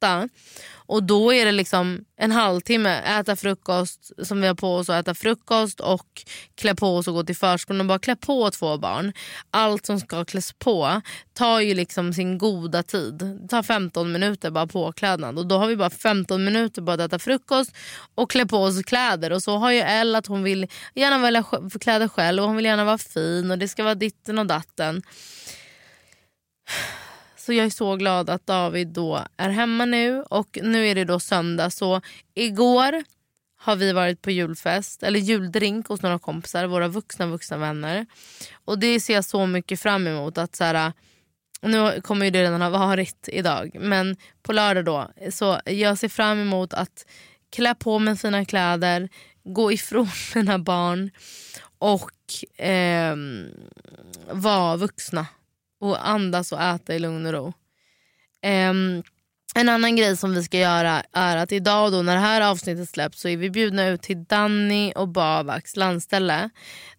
och 0.89 1.03
då 1.03 1.35
är 1.35 1.45
det 1.45 1.53
liksom 1.53 2.05
en 2.17 2.33
halvtimme, 2.33 2.91
äta 2.91 3.37
frukost 3.37 4.11
som 4.23 4.41
vi 4.41 4.47
har 4.47 4.55
på 4.55 4.75
oss, 4.75 4.89
äta 4.89 5.15
frukost 5.15 5.81
och 5.81 6.25
klä 6.55 6.75
på 6.75 6.97
oss 6.97 7.09
och 7.09 7.15
gå 7.15 7.23
till 7.23 7.37
förskolan 7.37 7.81
och 7.81 7.87
bara 7.87 7.99
klä 7.99 8.17
på 8.17 8.51
två 8.51 8.79
barn. 8.79 9.13
Allt 9.51 9.87
som 9.87 10.01
ska 10.01 10.25
kläs 10.25 10.53
på 10.53 11.01
tar 11.35 11.61
ju 11.61 11.75
liksom 11.75 12.13
sin 12.13 12.39
goda 12.39 12.83
tid. 12.83 13.15
Det 13.15 13.49
tar 13.49 13.63
15 13.63 14.13
minuter 14.13 14.51
bara 14.51 14.67
påklädnad 14.67 15.39
och 15.39 15.47
då 15.47 15.59
har 15.59 15.67
vi 15.67 15.77
bara 15.77 15.91
15 15.91 16.45
minuter 16.45 16.83
bara 16.83 16.95
att 16.95 17.01
äta 17.01 17.19
frukost 17.19 17.73
och 18.15 18.31
klä 18.31 18.47
på 18.47 18.59
oss 18.59 18.83
kläder. 18.83 19.33
Och 19.33 19.43
så 19.43 19.57
har 19.57 19.71
ju 19.71 19.79
Elle 19.79 20.19
att 20.19 20.27
hon 20.27 20.43
vill 20.43 20.67
gärna 20.95 21.19
välja 21.19 21.45
kläder 21.81 22.09
själv 22.09 22.43
och 22.43 22.49
hon 22.49 22.57
vill 22.57 22.65
gärna 22.65 22.85
vara 22.85 22.99
fin 22.99 23.51
och 23.51 23.59
det 23.59 23.69
ska 23.69 23.85
vara 23.85 23.95
ditten 23.95 24.39
och 24.39 24.47
datten. 24.47 25.03
Så 27.49 27.53
jag 27.53 27.67
är 27.67 27.71
så 27.71 27.97
glad 27.97 28.31
att 28.31 28.47
David 28.47 28.89
då 28.89 29.25
är 29.37 29.49
hemma 29.49 29.85
nu 29.85 30.23
och 30.23 30.59
nu 30.63 30.89
är 30.89 30.95
det 30.95 31.05
då 31.05 31.21
söndag. 31.21 31.71
Så 31.71 32.01
igår 32.35 33.05
har 33.61 33.77
vi 33.77 33.93
varit 33.93 34.23
på 34.23 34.31
julfest, 34.31 35.03
eller 35.03 35.21
juldrink 35.21 35.89
hos 35.89 36.03
några 36.03 36.19
kompisar, 36.19 36.67
våra 36.67 36.89
vuxna 36.89 37.27
vuxna 37.27 37.57
vänner. 37.57 38.07
Och 38.65 38.79
det 38.79 39.01
ser 39.01 39.15
jag 39.15 39.25
så 39.25 39.47
mycket 39.47 39.81
fram 39.81 40.07
emot. 40.07 40.39
att 40.39 40.57
så 40.57 40.65
här, 40.65 40.93
Nu 41.63 42.01
kommer 42.01 42.25
ju 42.25 42.31
det 42.31 42.43
redan 42.43 42.63
ha 42.63 42.71
varit 42.71 43.29
idag, 43.33 43.77
men 43.81 44.17
på 44.43 44.53
lördag 44.53 44.85
då. 44.85 45.11
Så 45.31 45.61
jag 45.65 45.99
ser 45.99 46.09
fram 46.09 46.39
emot 46.39 46.75
att 46.75 47.07
klä 47.51 47.75
på 47.75 47.99
mig 47.99 48.17
fina 48.17 48.45
kläder, 48.45 49.09
gå 49.45 49.73
ifrån 49.73 50.09
mina 50.35 50.59
barn 50.59 51.11
och 51.79 52.61
eh, 52.65 53.17
vara 54.33 54.77
vuxna 54.77 55.27
och 55.81 56.09
andas 56.09 56.53
och 56.53 56.63
äta 56.63 56.95
i 56.95 56.99
lugn 56.99 57.27
och 57.27 57.33
ro. 57.33 57.53
Um, 58.47 59.03
en 59.55 59.69
annan 59.69 59.97
grej 59.97 60.17
som 60.17 60.35
vi 60.35 60.43
ska 60.43 60.59
göra 60.59 61.03
är 61.13 61.37
att 61.37 61.53
idag 61.53 61.93
då 61.93 62.03
när 62.03 62.15
det 62.15 62.21
här 62.21 62.41
avsnittet 62.41 62.89
släpps 62.89 63.21
så 63.21 63.29
är 63.29 63.37
vi 63.37 63.51
bjudna 63.51 63.89
ut 63.89 64.03
till 64.03 64.25
Danny 64.25 64.93
och 64.97 65.09
Babaks 65.09 65.77
landställe 65.77 66.51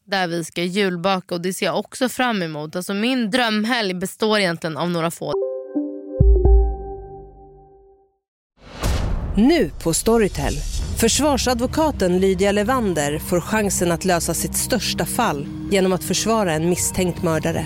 där 0.05 0.27
vi 0.27 0.43
ska 0.43 0.63
julbaka 0.63 1.35
och 1.35 1.41
det 1.41 1.53
ser 1.53 1.65
jag 1.65 1.79
också 1.79 2.09
fram 2.09 2.41
emot. 2.41 2.75
Alltså 2.75 2.93
min 2.93 3.31
drömhelg 3.31 3.93
består 3.93 4.39
egentligen 4.39 4.77
av 4.77 4.89
några 4.89 5.11
få 5.11 5.33
Nu 9.35 9.71
på 9.83 9.93
Storytel. 9.93 10.53
Försvarsadvokaten 10.99 12.19
Lydia 12.19 12.51
Levander 12.51 13.19
får 13.19 13.41
chansen 13.41 13.91
att 13.91 14.05
lösa 14.05 14.33
sitt 14.33 14.55
största 14.55 15.05
fall 15.05 15.47
genom 15.71 15.93
att 15.93 16.03
försvara 16.03 16.53
en 16.53 16.69
misstänkt 16.69 17.23
mördare. 17.23 17.65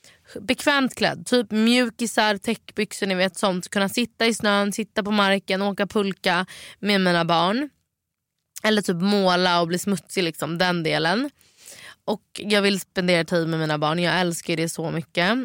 bekvämt 0.39 0.95
klädd. 0.95 1.25
Typ 1.25 1.51
mjukisar, 1.51 2.37
täckbyxor, 2.37 3.07
ni 3.07 3.15
vet 3.15 3.37
sånt. 3.37 3.69
Kunna 3.69 3.89
sitta 3.89 4.25
i 4.25 4.33
snön, 4.33 4.73
sitta 4.73 5.03
på 5.03 5.11
marken, 5.11 5.61
åka 5.61 5.87
pulka 5.87 6.45
med 6.79 7.01
mina 7.01 7.25
barn. 7.25 7.69
Eller 8.63 8.81
typ 8.81 9.01
måla 9.01 9.61
och 9.61 9.67
bli 9.67 9.79
smutsig, 9.79 10.23
liksom, 10.23 10.57
den 10.57 10.83
delen. 10.83 11.29
Och 12.05 12.21
jag 12.33 12.61
vill 12.61 12.79
spendera 12.79 13.23
tid 13.23 13.47
med 13.47 13.59
mina 13.59 13.77
barn, 13.77 13.99
jag 13.99 14.19
älskar 14.19 14.55
det 14.55 14.69
så 14.69 14.91
mycket. 14.91 15.37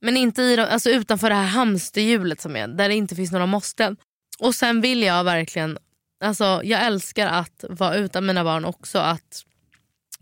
Men 0.00 0.16
inte 0.16 0.42
i, 0.42 0.58
alltså 0.58 0.90
utanför 0.90 1.28
det 1.28 1.36
här 1.36 1.46
hamsterhjulet 1.46 2.40
som 2.40 2.56
är, 2.56 2.68
där 2.68 2.88
det 2.88 2.94
inte 2.94 3.16
finns 3.16 3.32
några 3.32 3.46
måsten. 3.46 3.96
Och 4.38 4.54
sen 4.54 4.80
vill 4.80 5.02
jag 5.02 5.24
verkligen, 5.24 5.78
alltså 6.24 6.60
jag 6.64 6.86
älskar 6.86 7.26
att 7.26 7.64
vara 7.68 7.96
utan 7.96 8.26
mina 8.26 8.44
barn 8.44 8.64
också. 8.64 8.98
Att 8.98 9.44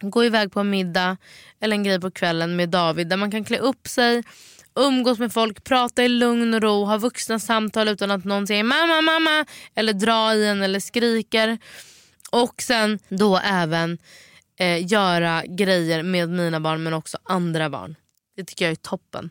gå 0.01 0.25
iväg 0.25 0.53
på 0.53 0.61
en 0.61 0.71
middag 0.71 1.17
eller 1.61 1.77
en 1.77 1.83
grej 1.83 2.01
på 2.01 2.11
kvällen 2.11 2.57
med 2.57 2.69
David 2.69 3.09
där 3.09 3.17
man 3.17 3.31
kan 3.31 3.45
klä 3.45 3.59
upp 3.59 3.89
sig, 3.89 4.23
umgås 4.75 5.19
med 5.19 5.33
folk, 5.33 5.65
prata 5.65 6.05
i 6.05 6.09
lugn 6.09 6.55
och 6.55 6.63
ro, 6.63 6.85
ha 6.85 6.99
vuxna 6.99 7.39
samtal 7.39 7.89
utan 7.89 8.11
att 8.11 8.25
någon 8.25 8.47
säger 8.47 8.63
mamma, 8.63 9.03
mamma 9.03 9.47
eller 9.75 9.93
drar 9.93 10.35
i 10.35 10.47
en 10.47 10.63
eller 10.63 10.81
skriker. 10.81 11.59
Och 12.31 12.63
sen 12.63 12.99
då 13.09 13.37
även 13.39 13.99
eh, 14.59 14.93
göra 14.93 15.43
grejer 15.47 16.03
med 16.03 16.29
mina 16.29 16.61
barn 16.61 16.83
men 16.83 16.95
också 16.95 17.19
andra 17.23 17.71
barn. 17.71 17.97
Det 18.37 18.45
tycker 18.45 18.65
jag 18.65 18.73
är 18.73 18.77
toppen. 18.77 19.31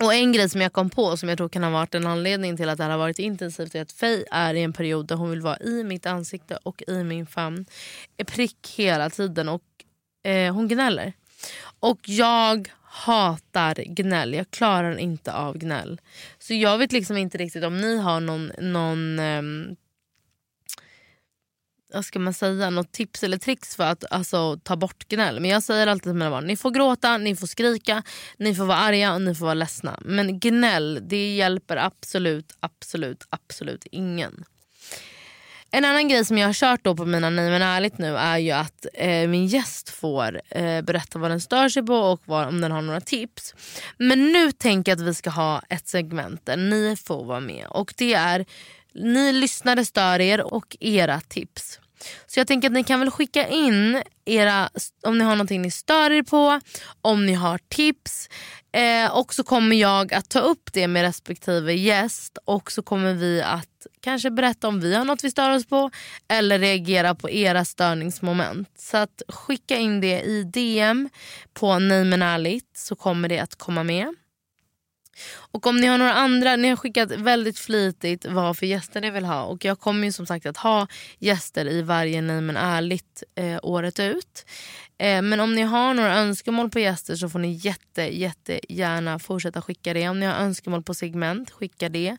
Och 0.00 0.14
En 0.14 0.32
grej 0.32 0.48
som 0.48 0.60
jag 0.60 0.72
kom 0.72 0.90
på 0.90 1.16
som 1.16 1.28
jag 1.28 1.38
tror 1.38 1.48
kan 1.48 1.62
ha 1.62 1.70
varit 1.70 1.94
en 1.94 2.06
anledning 2.06 2.56
till 2.56 2.68
att 2.68 2.78
det 2.78 2.84
här 2.84 2.90
har 2.90 2.98
varit 2.98 3.18
intensivt 3.18 3.74
är 3.74 3.82
att 3.82 3.92
Faye 3.92 4.24
är 4.30 4.54
i 4.54 4.62
en 4.62 4.72
period 4.72 5.06
där 5.06 5.16
hon 5.16 5.30
vill 5.30 5.40
vara 5.40 5.58
i 5.58 5.84
mitt 5.84 6.06
ansikte 6.06 6.58
och 6.62 6.82
i 6.88 7.04
min 7.04 7.26
famn. 7.26 7.66
Prick 8.26 8.74
hela 8.76 9.10
tiden 9.10 9.48
och 9.48 9.62
eh, 10.22 10.54
hon 10.54 10.68
gnäller. 10.68 11.12
Och 11.80 12.00
jag 12.02 12.72
hatar 12.82 13.74
gnäll. 13.74 14.34
Jag 14.34 14.50
klarar 14.50 14.98
inte 14.98 15.32
av 15.32 15.58
gnäll. 15.58 16.00
Så 16.38 16.54
jag 16.54 16.78
vet 16.78 16.92
liksom 16.92 17.16
inte 17.16 17.38
riktigt 17.38 17.64
om 17.64 17.80
ni 17.80 17.98
har 17.98 18.20
någon, 18.20 18.52
någon 18.58 19.18
eh, 19.18 19.42
vad 21.92 22.04
ska 22.04 22.18
man 22.18 22.34
säga, 22.34 22.70
något 22.70 22.92
tips 22.92 23.22
eller 23.22 23.38
tricks 23.38 23.76
för 23.76 23.84
att 23.84 24.04
alltså, 24.12 24.58
ta 24.62 24.76
bort 24.76 25.08
gnäll. 25.08 25.40
Men 25.40 25.50
jag 25.50 25.62
säger 25.62 25.86
alltid 25.86 26.02
till 26.02 26.12
mina 26.12 26.30
barn, 26.30 26.46
ni 26.46 26.56
får 26.56 26.70
gråta, 26.70 27.18
ni 27.18 27.36
får 27.36 27.46
skrika, 27.46 28.02
ni 28.36 28.54
får 28.54 28.64
vara 28.64 28.78
arga 28.78 29.14
och 29.14 29.22
ni 29.22 29.34
får 29.34 29.44
vara 29.44 29.54
ledsna. 29.54 29.98
Men 30.04 30.40
gnäll, 30.40 31.00
det 31.02 31.34
hjälper 31.34 31.76
absolut, 31.76 32.56
absolut, 32.60 33.26
absolut 33.30 33.86
ingen. 33.90 34.44
En 35.78 35.84
annan 35.84 36.08
grej 36.08 36.24
som 36.24 36.38
jag 36.38 36.48
har 36.48 36.52
kört 36.52 36.84
då 36.84 36.96
på 36.96 37.04
mina 37.04 37.30
Nej 37.30 37.50
men 37.50 37.62
ärligt 37.62 37.98
nu 37.98 38.16
är 38.16 38.38
ju 38.38 38.50
att 38.50 38.86
eh, 38.94 39.28
min 39.28 39.46
gäst 39.46 39.88
får 39.88 40.40
eh, 40.50 40.82
berätta 40.82 41.18
vad 41.18 41.30
den 41.30 41.40
stör 41.40 41.68
sig 41.68 41.82
på 41.86 41.94
och 41.94 42.22
vad, 42.24 42.48
om 42.48 42.60
den 42.60 42.72
har 42.72 42.82
några 42.82 43.00
tips. 43.00 43.54
Men 43.98 44.32
nu 44.32 44.52
tänker 44.52 44.92
jag 44.92 44.96
att 44.96 45.06
vi 45.06 45.14
ska 45.14 45.30
ha 45.30 45.62
ett 45.68 45.88
segment 45.88 46.46
där 46.46 46.56
ni 46.56 46.96
får 46.96 47.24
vara 47.24 47.40
med 47.40 47.66
och 47.66 47.94
det 47.96 48.14
är 48.14 48.46
ni 48.94 49.32
lyssnare 49.32 49.84
stör 49.84 50.20
er 50.20 50.54
och 50.54 50.76
era 50.80 51.20
tips. 51.20 51.80
Så 52.26 52.40
jag 52.40 52.46
tänker 52.46 52.68
att 52.68 52.72
ni 52.72 52.84
kan 52.84 53.00
väl 53.00 53.10
skicka 53.10 53.48
in 53.48 54.02
era, 54.24 54.68
om 55.02 55.18
ni 55.18 55.24
har 55.24 55.36
någonting 55.36 55.62
ni 55.62 55.70
stör 55.70 56.10
er 56.10 56.22
på, 56.22 56.60
om 57.02 57.26
ni 57.26 57.34
har 57.34 57.58
tips. 57.68 58.28
Eh, 58.72 59.16
och 59.16 59.34
så 59.34 59.44
kommer 59.44 59.76
jag 59.76 60.14
att 60.14 60.30
ta 60.30 60.40
upp 60.40 60.72
det 60.72 60.88
med 60.88 61.02
respektive 61.02 61.74
gäst 61.74 62.38
och 62.44 62.72
så 62.72 62.82
kommer 62.82 63.14
vi 63.14 63.42
att 63.42 63.77
kanske 64.00 64.30
berätta 64.30 64.68
om 64.68 64.80
vi 64.80 64.94
har 64.94 65.04
något 65.04 65.24
vi 65.24 65.30
stör 65.30 65.56
oss 65.56 65.66
på 65.66 65.90
eller 66.28 66.58
reagera 66.58 67.14
på 67.14 67.30
era 67.30 67.64
störningsmoment. 67.64 68.68
Så 68.78 68.96
att 68.96 69.22
skicka 69.28 69.76
in 69.76 70.00
det 70.00 70.20
i 70.20 70.42
DM 70.42 71.08
på 71.54 71.78
Nej 71.78 72.04
men 72.04 72.22
ärligt 72.22 72.76
så 72.76 72.96
kommer 72.96 73.28
det 73.28 73.38
att 73.38 73.54
komma 73.54 73.82
med. 73.82 74.14
Och 75.52 75.66
om 75.66 75.76
ni 75.76 75.86
har 75.86 75.98
några 75.98 76.14
andra, 76.14 76.56
ni 76.56 76.68
har 76.68 76.76
skickat 76.76 77.10
väldigt 77.10 77.58
flitigt 77.58 78.26
vad 78.28 78.58
för 78.58 78.66
gäster 78.66 79.00
ni 79.00 79.10
vill 79.10 79.24
ha. 79.24 79.42
Och 79.42 79.64
jag 79.64 79.80
kommer 79.80 80.06
ju 80.06 80.12
som 80.12 80.26
sagt 80.26 80.46
att 80.46 80.56
ha 80.56 80.86
gäster 81.18 81.68
i 81.68 81.82
varje 81.82 82.20
Nej 82.20 82.40
men 82.40 82.56
ärligt 82.56 83.22
eh, 83.34 83.58
året 83.62 84.00
ut. 84.00 84.44
Eh, 84.98 85.22
men 85.22 85.40
om 85.40 85.54
ni 85.54 85.62
har 85.62 85.94
några 85.94 86.18
önskemål 86.18 86.70
på 86.70 86.78
gäster 86.78 87.16
så 87.16 87.28
får 87.28 87.38
ni 87.38 87.52
jätte, 87.52 88.02
jätte 88.02 88.60
gärna 88.68 89.18
fortsätta 89.18 89.62
skicka 89.62 89.94
det. 89.94 90.08
Om 90.08 90.20
ni 90.20 90.26
har 90.26 90.34
önskemål 90.34 90.82
på 90.82 90.94
segment, 90.94 91.50
skicka 91.50 91.88
det. 91.88 92.16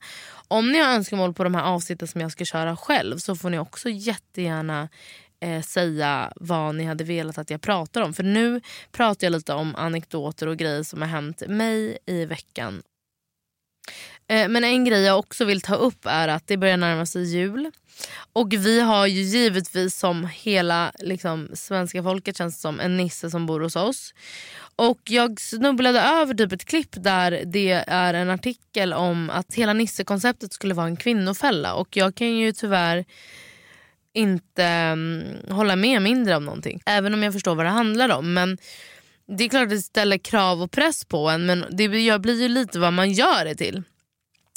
Om 0.47 0.71
ni 0.71 0.79
har 0.79 0.93
önskemål 0.93 1.33
på 1.33 1.43
de 1.43 1.55
här 1.55 1.63
avsnitten 1.63 2.07
som 2.07 2.21
jag 2.21 2.31
ska 2.31 2.45
köra 2.45 2.77
själv 2.77 3.17
så 3.17 3.35
får 3.35 3.49
ni 3.49 3.59
också 3.59 3.89
jättegärna 3.89 4.89
eh, 5.41 5.61
säga 5.61 6.33
vad 6.35 6.75
ni 6.75 6.83
hade 6.83 7.03
velat 7.03 7.37
att 7.37 7.49
jag 7.49 7.61
pratar 7.61 8.01
om. 8.01 8.13
För 8.13 8.23
nu 8.23 8.61
pratar 8.91 9.27
jag 9.27 9.31
lite 9.31 9.53
om 9.53 9.75
anekdoter 9.75 10.47
och 10.47 10.57
grejer 10.57 10.83
som 10.83 11.01
har 11.01 11.09
hänt 11.09 11.43
mig 11.47 11.97
i 12.05 12.25
veckan. 12.25 12.81
Eh, 14.27 14.49
men 14.49 14.63
en 14.63 14.85
grej 14.85 15.01
jag 15.01 15.19
också 15.19 15.45
vill 15.45 15.61
ta 15.61 15.75
upp 15.75 16.05
är 16.05 16.27
att 16.27 16.47
det 16.47 16.57
börjar 16.57 16.77
närma 16.77 17.05
sig 17.05 17.23
jul. 17.23 17.71
Och 18.33 18.53
vi 18.53 18.81
har 18.81 19.07
ju 19.07 19.21
givetvis 19.21 19.95
som 19.95 20.29
hela 20.33 20.91
liksom, 20.99 21.49
svenska 21.53 22.03
folket 22.03 22.37
känns 22.37 22.61
som 22.61 22.79
en 22.79 22.97
nisse 22.97 23.29
som 23.29 23.45
bor 23.45 23.59
hos 23.59 23.75
oss. 23.75 24.13
Och 24.75 24.99
jag 25.03 25.39
snubblade 25.39 25.99
över 26.01 26.33
typ 26.33 26.51
ett 26.51 26.65
klipp 26.65 27.03
där 27.03 27.43
det 27.45 27.83
är 27.87 28.13
en 28.13 28.29
artikel 28.29 28.93
om 28.93 29.29
att 29.29 29.53
hela 29.53 29.73
nissekonceptet 29.73 30.53
skulle 30.53 30.73
vara 30.73 30.87
en 30.87 30.97
kvinnofälla. 30.97 31.73
Och 31.73 31.97
jag 31.97 32.15
kan 32.15 32.37
ju 32.37 32.51
tyvärr 32.51 33.05
inte 34.13 34.91
um, 34.93 35.55
hålla 35.55 35.75
med 35.75 36.01
mindre 36.01 36.35
om 36.35 36.45
någonting. 36.45 36.81
Även 36.85 37.13
om 37.13 37.23
jag 37.23 37.33
förstår 37.33 37.55
vad 37.55 37.65
det 37.65 37.69
handlar 37.69 38.09
om. 38.09 38.33
Men 38.33 38.57
det 39.37 39.43
är 39.43 39.49
klart 39.49 39.63
att 39.63 39.69
det 39.69 39.81
ställer 39.81 40.17
krav 40.17 40.61
och 40.61 40.71
press 40.71 41.05
på 41.05 41.29
en 41.29 41.45
men 41.45 41.65
det 41.71 41.89
blir 41.89 42.41
ju 42.41 42.47
lite 42.47 42.79
vad 42.79 42.93
man 42.93 43.11
gör 43.11 43.45
det 43.45 43.55
till. 43.55 43.83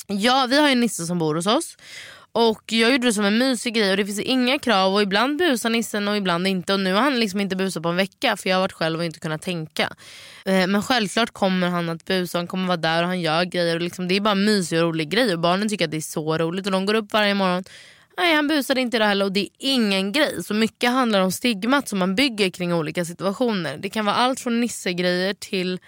Ja, 0.07 0.47
vi 0.51 0.61
har 0.61 0.69
ju 0.69 0.75
Nisse 0.75 1.07
som 1.07 1.19
bor 1.19 1.35
hos 1.35 1.47
oss 1.47 1.77
och 2.35 2.63
jag 2.73 2.93
gjorde 2.93 3.07
det 3.07 3.13
som 3.13 3.25
en 3.25 3.39
mysig 3.39 3.75
grej 3.75 3.91
och 3.91 3.97
det 3.97 4.05
finns 4.05 4.21
inga 4.21 4.59
krav 4.59 4.95
och 4.95 5.03
ibland 5.03 5.39
busar 5.39 5.71
nissen 5.71 6.09
och 6.09 6.17
ibland 6.17 6.47
inte. 6.47 6.73
Och 6.73 6.81
nu 6.81 6.93
har 6.93 7.01
han 7.03 7.21
liksom 7.21 7.41
inte 7.41 7.57
busat 7.57 7.83
på 7.83 7.89
en 7.89 7.97
vecka 7.97 8.37
för 8.37 8.49
jag 8.49 8.57
har 8.57 8.61
varit 8.61 8.73
själv 8.73 8.99
och 8.99 9.05
inte 9.05 9.21
kunnat 9.21 9.43
tänka. 9.43 9.93
Eh, 10.45 10.67
men 10.67 10.83
självklart 10.83 11.31
kommer 11.31 11.69
han 11.69 11.89
att 11.89 12.05
busa, 12.05 12.39
han 12.39 12.47
kommer 12.47 12.67
vara 12.67 12.77
där 12.77 13.03
och 13.03 13.09
han 13.09 13.21
gör 13.21 13.45
grejer. 13.45 13.75
Och 13.75 13.83
liksom, 13.83 14.09
det 14.09 14.17
är 14.17 14.21
bara 14.21 14.31
en 14.31 14.45
mysig 14.45 14.79
och 14.79 14.85
rolig 14.85 15.11
grej 15.11 15.33
och 15.33 15.41
barnen 15.41 15.69
tycker 15.69 15.85
att 15.85 15.91
det 15.91 15.97
är 15.97 16.01
så 16.01 16.39
roligt 16.39 16.67
och 16.67 16.73
de 16.73 16.87
går 16.87 16.95
upp 16.95 17.13
varje 17.13 17.35
morgon. 17.35 17.65
Nej 18.17 18.35
han 18.35 18.49
busade 18.49 18.81
inte 18.81 18.99
det 18.99 19.05
heller 19.05 19.25
och 19.25 19.33
det 19.33 19.41
är 19.41 19.49
ingen 19.59 20.13
grej. 20.13 20.45
Så 20.45 20.55
mycket 20.55 20.91
handlar 20.91 21.21
om 21.21 21.33
stigmat 21.33 21.89
som 21.89 21.99
man 21.99 22.15
bygger 22.15 22.51
kring 22.51 22.75
olika 22.75 23.05
situationer. 23.05 23.77
Det 23.77 23.91
kan 23.91 24.05
vara 24.05 24.17
allt 24.17 24.41
från 24.41 24.61
nissegrejer 24.61 25.35
till 25.35 25.81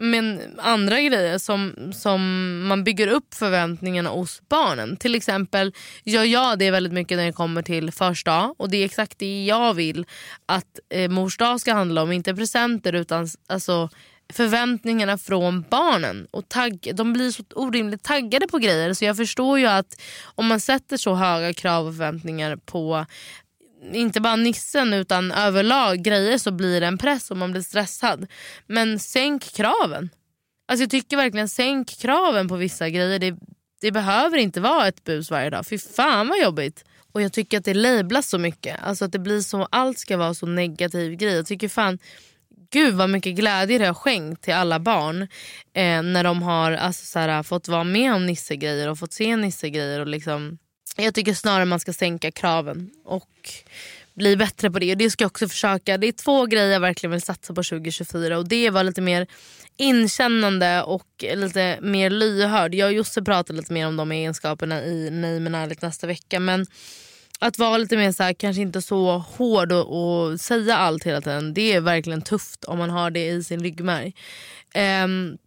men 0.00 0.40
andra 0.58 1.00
grejer 1.00 1.38
som, 1.38 1.74
som 1.92 2.22
man 2.66 2.84
bygger 2.84 3.08
upp 3.08 3.34
förväntningarna 3.34 4.10
hos 4.10 4.42
barnen. 4.48 4.96
Till 4.96 5.14
exempel 5.14 5.74
gör 6.04 6.24
jag 6.24 6.58
det 6.58 6.70
väldigt 6.70 6.92
mycket 6.92 7.18
när 7.18 7.26
det 7.26 7.32
kommer 7.32 7.62
till 7.62 7.92
första 7.92 8.54
och 8.58 8.70
det 8.70 8.76
är 8.76 8.84
exakt 8.84 9.18
det 9.18 9.44
jag 9.44 9.74
vill 9.74 10.06
att 10.46 10.78
eh, 10.94 11.10
mors 11.10 11.36
dag 11.36 11.60
ska 11.60 11.74
handla 11.74 12.02
om. 12.02 12.12
Inte 12.12 12.34
presenter 12.34 12.92
utan 12.92 13.28
alltså, 13.46 13.88
förväntningarna 14.32 15.18
från 15.18 15.64
barnen. 15.70 16.26
Och 16.30 16.48
tagg, 16.48 16.92
de 16.94 17.12
blir 17.12 17.30
så 17.30 17.42
orimligt 17.54 18.02
taggade 18.02 18.46
på 18.46 18.58
grejer 18.58 18.94
så 18.94 19.04
jag 19.04 19.16
förstår 19.16 19.58
ju 19.58 19.66
att 19.66 20.00
om 20.24 20.46
man 20.46 20.60
sätter 20.60 20.96
så 20.96 21.14
höga 21.14 21.54
krav 21.54 21.86
och 21.86 21.94
förväntningar 21.94 22.56
på 22.56 23.06
inte 23.92 24.20
bara 24.20 24.36
nissen 24.36 24.92
utan 24.92 25.32
överlag 25.32 26.02
grejer 26.02 26.38
så 26.38 26.50
blir 26.50 26.80
det 26.80 26.86
en 26.86 26.98
press 26.98 27.30
och 27.30 27.36
man 27.36 27.52
blir 27.52 27.62
stressad. 27.62 28.26
Men 28.66 28.98
sänk 28.98 29.52
kraven. 29.54 30.10
Alltså 30.68 30.82
jag 30.82 30.90
tycker 30.90 31.16
verkligen 31.16 31.48
sänk 31.48 31.98
kraven 31.98 32.48
på 32.48 32.56
vissa 32.56 32.88
grejer. 32.88 33.18
Det, 33.18 33.36
det 33.80 33.92
behöver 33.92 34.36
inte 34.36 34.60
vara 34.60 34.88
ett 34.88 35.04
bus 35.04 35.30
varje 35.30 35.50
dag. 35.50 35.66
Fy 35.66 35.78
fan 35.78 36.28
vad 36.28 36.42
jobbigt. 36.42 36.84
Och 37.12 37.22
jag 37.22 37.32
tycker 37.32 37.58
att 37.58 37.64
det 37.64 37.74
lablas 37.74 38.28
så 38.28 38.38
mycket. 38.38 38.76
Alltså 38.82 39.04
att 39.04 39.12
det 39.12 39.18
blir 39.18 39.40
så, 39.40 39.68
allt 39.70 39.98
ska 39.98 40.16
vara 40.16 40.34
så 40.34 40.46
negativ 40.46 41.14
grej. 41.14 41.34
Jag 41.34 41.46
tycker 41.46 41.68
fan 41.68 41.98
Gud 42.70 42.94
vad 42.94 43.10
mycket 43.10 43.34
glädje 43.34 43.78
det 43.78 43.86
har 43.86 43.94
skänkt 43.94 44.42
till 44.42 44.54
alla 44.54 44.78
barn 44.78 45.22
eh, 45.72 46.02
när 46.02 46.24
de 46.24 46.42
har 46.42 46.72
alltså, 46.72 47.04
såhär, 47.04 47.42
fått 47.42 47.68
vara 47.68 47.84
med 47.84 48.14
om 48.14 48.26
nissegrejer 48.26 48.88
och 48.88 48.98
fått 48.98 49.12
se 49.12 49.36
nissegrejer. 49.36 50.00
Och 50.00 50.06
liksom, 50.06 50.58
jag 50.96 51.14
tycker 51.14 51.34
snarare 51.34 51.64
man 51.64 51.80
ska 51.80 51.92
sänka 51.92 52.30
kraven 52.30 52.90
och 53.04 53.50
bli 54.14 54.36
bättre 54.36 54.70
på 54.70 54.78
det. 54.78 54.92
Och 54.92 54.98
det 54.98 55.10
ska 55.10 55.24
jag 55.24 55.30
också 55.30 55.48
försöka. 55.48 55.98
Det 55.98 56.06
är 56.06 56.12
två 56.12 56.46
grejer 56.46 56.72
jag 56.72 56.80
verkligen 56.80 57.10
vill 57.10 57.22
satsa 57.22 57.54
på 57.54 57.62
2024 57.62 58.38
och 58.38 58.48
det 58.48 58.70
var 58.70 58.84
lite 58.84 59.00
mer 59.00 59.26
inkännande 59.76 60.82
och 60.82 61.24
lite 61.34 61.78
mer 61.80 62.10
lyhörd. 62.10 62.74
Jag 62.74 62.86
och 62.86 62.92
Josse 62.92 63.22
pratar 63.22 63.54
lite 63.54 63.72
mer 63.72 63.86
om 63.86 63.96
de 63.96 64.12
egenskaperna 64.12 64.84
i 64.84 65.10
Nej 65.10 65.40
men 65.40 65.54
ärligt 65.54 65.82
nästa 65.82 66.06
vecka. 66.06 66.40
Men 66.40 66.66
att 67.40 67.58
vara 67.58 67.78
lite 67.78 67.96
mer 67.96 68.12
så 68.12 68.22
här, 68.22 68.32
kanske 68.32 68.62
inte 68.62 68.82
så 68.82 69.18
hård 69.18 69.72
och, 69.72 70.22
och, 70.28 70.40
säga 70.40 70.76
allt 70.76 71.04
hela 71.04 71.20
tiden. 71.20 71.54
Det 71.54 71.72
är 71.72 71.80
verkligen 71.80 72.22
tufft 72.22 72.64
om 72.64 72.78
man 72.78 72.90
har 72.90 73.10
det 73.10 73.28
i 73.28 73.44
sin 73.44 73.60
ryggmärg. 73.60 74.14
Um, 75.04 75.38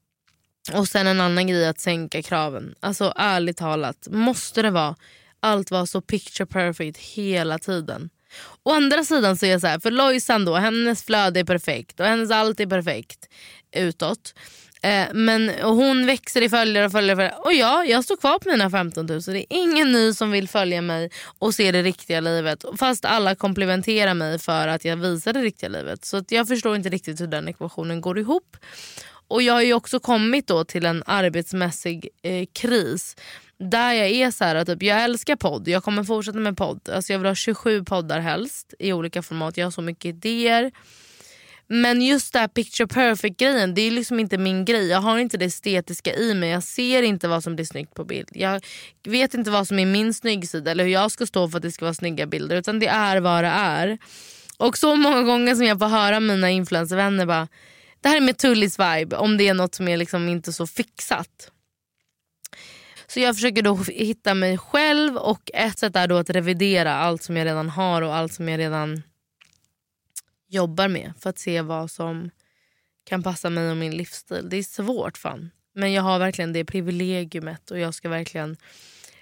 och 0.74 0.88
sen 0.88 1.08
en 1.08 1.22
annan 1.22 1.48
grej 1.48 1.68
att 1.68 1.80
sänka 1.80 2.22
kraven. 2.22 2.76
Alltså 2.80 3.14
ärligt 3.16 3.58
talat, 3.58 4.08
måste 4.12 4.62
det 4.62 4.70
vara 4.70 4.96
allt 5.40 5.72
var 5.72 5.86
så 5.86 6.02
picture 6.02 6.46
perfect 6.46 6.98
hela 6.98 7.60
tiden? 7.60 8.10
Å 8.64 8.72
andra 8.72 9.04
sidan 9.04 9.38
så 9.38 9.46
är 9.46 9.50
jag 9.50 9.62
så 9.62 9.68
här, 9.68 9.80
för 9.80 9.92
Lojsan 9.92 10.46
då, 10.46 10.56
hennes 10.56 11.04
flöde 11.04 11.40
är 11.40 11.44
perfekt 11.44 12.00
och 12.00 12.06
hennes 12.06 12.32
allt 12.32 12.60
är 12.60 12.68
perfekt 12.68 13.30
utåt. 13.76 14.34
Eh, 14.84 15.08
men 15.14 15.50
hon 15.64 16.06
växer 16.06 16.42
i 16.42 16.50
följare 16.50 16.86
och 16.86 16.92
följare. 16.92 17.34
Och 17.38 17.54
ja, 17.54 17.86
jag 17.86 18.04
står 18.04 18.18
kvar 18.18 18.40
på 18.40 18.50
mina 18.50 18.70
15 18.70 19.06
000. 19.06 19.22
Det 19.22 19.40
är 19.40 19.46
ingen 19.50 19.92
ny 19.92 20.14
som 20.14 20.32
vill 20.32 20.50
följa 20.50 20.82
mig 20.82 21.10
och 21.40 21.54
se 21.54 21.72
det 21.72 21.82
riktiga 21.82 22.20
livet. 22.20 22.66
Fast 22.80 23.06
alla 23.06 23.36
komplimenterar 23.36 24.14
mig 24.14 24.40
för 24.40 24.68
att 24.68 24.86
jag 24.86 24.98
visar 24.98 25.34
det 25.34 25.42
riktiga 25.42 25.70
livet. 25.70 26.06
Så 26.06 26.24
jag 26.30 26.48
förstår 26.48 26.76
inte 26.76 26.90
riktigt 26.90 27.22
hur 27.22 27.28
den 27.28 27.48
ekvationen 27.48 28.02
går 28.02 28.20
ihop. 28.20 28.58
Och 29.28 29.42
jag 29.42 29.54
har 29.54 29.62
ju 29.62 29.74
också 29.74 30.00
kommit 30.00 30.48
då 30.48 30.64
till 30.64 30.86
en 30.86 31.04
arbetsmässig 31.06 32.10
eh, 32.22 32.46
kris. 32.54 33.16
Där 33.58 33.94
jag 33.94 34.10
är 34.10 34.32
så 34.32 34.44
här, 34.44 34.66
typ, 34.66 34.84
jag 34.84 35.04
älskar 35.04 35.36
podd, 35.36 35.68
jag 35.68 35.84
kommer 35.84 36.04
fortsätta 36.04 36.38
med 36.38 36.58
podd. 36.58 36.90
Alltså 36.90 37.14
jag 37.14 37.20
vill 37.20 37.28
ha 37.28 37.36
27 37.36 37.84
poddar 37.84 38.20
helst 38.20 38.74
i 38.80 38.94
olika 38.94 39.22
format. 39.22 39.58
Jag 39.58 39.66
har 39.66 39.72
så 39.72 39.82
mycket 39.82 40.06
idéer. 40.06 40.72
Men 41.74 42.02
just 42.02 42.34
det 42.34 42.40
här 42.40 42.48
picture 42.48 42.88
perfect 42.88 43.38
grejen, 43.38 43.74
det 43.74 43.82
är 43.82 43.92
liksom 43.92 44.20
inte 44.20 44.38
min 44.38 44.66
grej. 44.66 44.88
Jag 44.88 45.02
har 45.02 45.20
inte 45.20 45.38
det 45.38 45.46
estetiska 45.46 46.14
i 46.14 46.34
mig. 46.34 46.50
Jag 46.50 46.64
ser 46.64 47.04
inte 47.04 47.28
vad 47.28 47.44
som 47.44 47.56
blir 47.56 47.66
snyggt 47.66 47.94
på 47.94 48.06
bild. 48.06 48.30
Jag 48.34 48.62
vet 49.08 49.34
inte 49.34 49.52
vad 49.52 49.68
som 49.68 49.80
är 49.80 49.86
min 49.86 50.14
snyggsida 50.14 50.72
eller 50.72 50.84
hur 50.84 50.92
jag 50.92 51.12
ska 51.12 51.26
stå 51.26 51.50
för 51.50 51.58
att 51.58 51.64
det 51.64 51.72
ska 51.72 51.86
vara 51.86 51.94
snygga 51.94 52.26
bilder. 52.26 52.56
Utan 52.56 52.80
det 52.80 52.88
är 52.88 53.20
vad 53.20 53.44
det 53.44 53.50
är. 53.50 53.98
Och 54.58 54.78
så 54.78 54.96
många 54.96 55.22
gånger 55.22 55.56
som 55.56 55.66
jag 55.66 55.80
får 55.80 55.88
höra 55.88 56.20
mina 56.20 56.50
influencervänner 56.50 57.26
bara 57.26 57.48
det 58.02 58.10
här 58.10 58.18
är 58.18 58.22
med 58.22 58.38
Tullis 58.38 58.80
vibe 58.80 59.16
om 59.16 59.38
det 59.38 59.48
är 59.48 59.54
något 59.54 59.76
som 59.76 59.88
är 59.88 59.98
liksom 59.98 60.30
inte 60.30 60.54
så 60.54 60.68
fixat. 60.68 61.52
Så 63.08 63.20
jag 63.20 63.36
försöker 63.36 63.62
då 63.62 63.76
hitta 63.76 64.34
mig 64.34 64.58
själv 64.58 65.18
och 65.18 65.52
ett 65.54 65.80
sätt 65.80 65.96
är 65.96 66.08
då 66.08 66.18
att 66.18 66.30
revidera 66.30 66.96
allt 66.96 67.24
som 67.24 67.38
jag 67.38 67.46
redan 67.46 67.70
har 67.70 68.02
och 68.02 68.16
allt 68.16 68.34
som 68.34 68.50
jag 68.50 68.60
redan 68.60 69.04
jobbar 70.52 70.88
med 70.88 71.14
för 71.20 71.30
att 71.30 71.40
se 71.40 71.62
vad 71.62 71.92
som 71.92 72.30
kan 73.04 73.24
passa 73.24 73.50
mig 73.50 73.70
och 73.70 73.78
min 73.78 73.98
livsstil. 73.98 74.50
Det 74.50 74.58
är 74.58 74.64
svårt 74.64 75.18
fan. 75.18 75.52
Men 75.74 75.94
jag 75.94 76.04
har 76.04 76.20
verkligen 76.20 76.54
det 76.54 76.66
privilegiumet 76.66 77.72
och 77.72 77.80
jag 77.80 77.94
ska 77.94 78.10
verkligen 78.10 78.58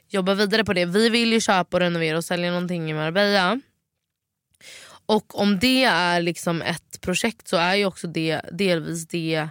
jobba 0.07 0.33
vidare 0.33 0.63
på 0.63 0.73
det. 0.73 0.85
Vi 0.85 1.09
vill 1.09 1.33
ju 1.33 1.39
köpa 1.39 1.77
och 1.77 1.81
renovera 1.81 2.17
och 2.17 2.25
sälja 2.25 2.51
någonting 2.51 2.91
i 2.91 2.93
Marbella. 2.93 3.61
Och 5.05 5.39
om 5.39 5.59
det 5.59 5.83
är 5.83 6.21
liksom 6.21 6.61
ett 6.61 7.01
projekt 7.01 7.47
så 7.47 7.57
är 7.57 7.75
ju 7.75 7.85
också 7.85 8.07
det 8.07 8.41
delvis 8.51 9.07
det 9.07 9.49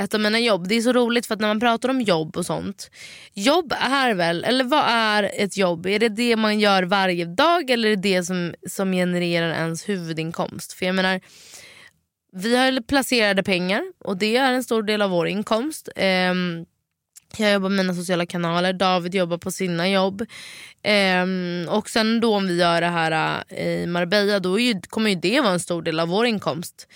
ett 0.00 0.14
av 0.14 0.20
mina 0.20 0.38
jobb. 0.38 0.68
Det 0.68 0.74
är 0.74 0.80
så 0.80 0.92
roligt 0.92 1.26
för 1.26 1.34
att 1.34 1.40
när 1.40 1.48
man 1.48 1.60
pratar 1.60 1.88
om 1.88 2.00
jobb 2.00 2.36
och 2.36 2.46
sånt. 2.46 2.90
Jobb 3.34 3.72
är 3.80 4.14
väl, 4.14 4.44
eller 4.44 4.64
vad 4.64 4.84
är 4.86 5.30
ett 5.34 5.56
jobb? 5.56 5.86
Är 5.86 5.98
det 5.98 6.08
det 6.08 6.36
man 6.36 6.60
gör 6.60 6.82
varje 6.82 7.24
dag 7.24 7.70
eller 7.70 7.88
är 7.88 7.96
det 7.96 8.02
det 8.02 8.22
som, 8.22 8.54
som 8.68 8.92
genererar 8.92 9.50
ens 9.50 9.88
huvudinkomst? 9.88 10.72
För 10.72 10.86
jag 10.86 10.94
menar, 10.94 11.20
vi 12.32 12.56
har 12.56 12.82
placerade 12.82 13.42
pengar 13.42 13.82
och 14.04 14.16
det 14.16 14.36
är 14.36 14.52
en 14.52 14.64
stor 14.64 14.82
del 14.82 15.02
av 15.02 15.10
vår 15.10 15.28
inkomst. 15.28 15.88
Um, 15.96 16.66
jag 17.36 17.52
jobbar 17.52 17.68
med 17.68 17.76
mina 17.76 17.94
sociala 17.94 18.26
kanaler, 18.26 18.72
David 18.72 19.14
jobbar 19.14 19.38
på 19.38 19.50
sina 19.50 19.88
jobb. 19.88 20.26
Um, 21.22 21.68
och 21.68 21.90
sen 21.90 22.20
då 22.20 22.36
om 22.36 22.46
vi 22.46 22.56
gör 22.56 22.80
det 22.80 22.86
här 22.86 23.42
uh, 23.50 23.58
i 23.58 23.86
Marbella 23.86 24.40
då 24.40 24.58
ju, 24.58 24.80
kommer 24.80 25.10
ju 25.10 25.16
det 25.16 25.40
vara 25.40 25.52
en 25.52 25.60
stor 25.60 25.82
del 25.82 26.00
av 26.00 26.08
vår 26.08 26.26
inkomst. 26.26 26.88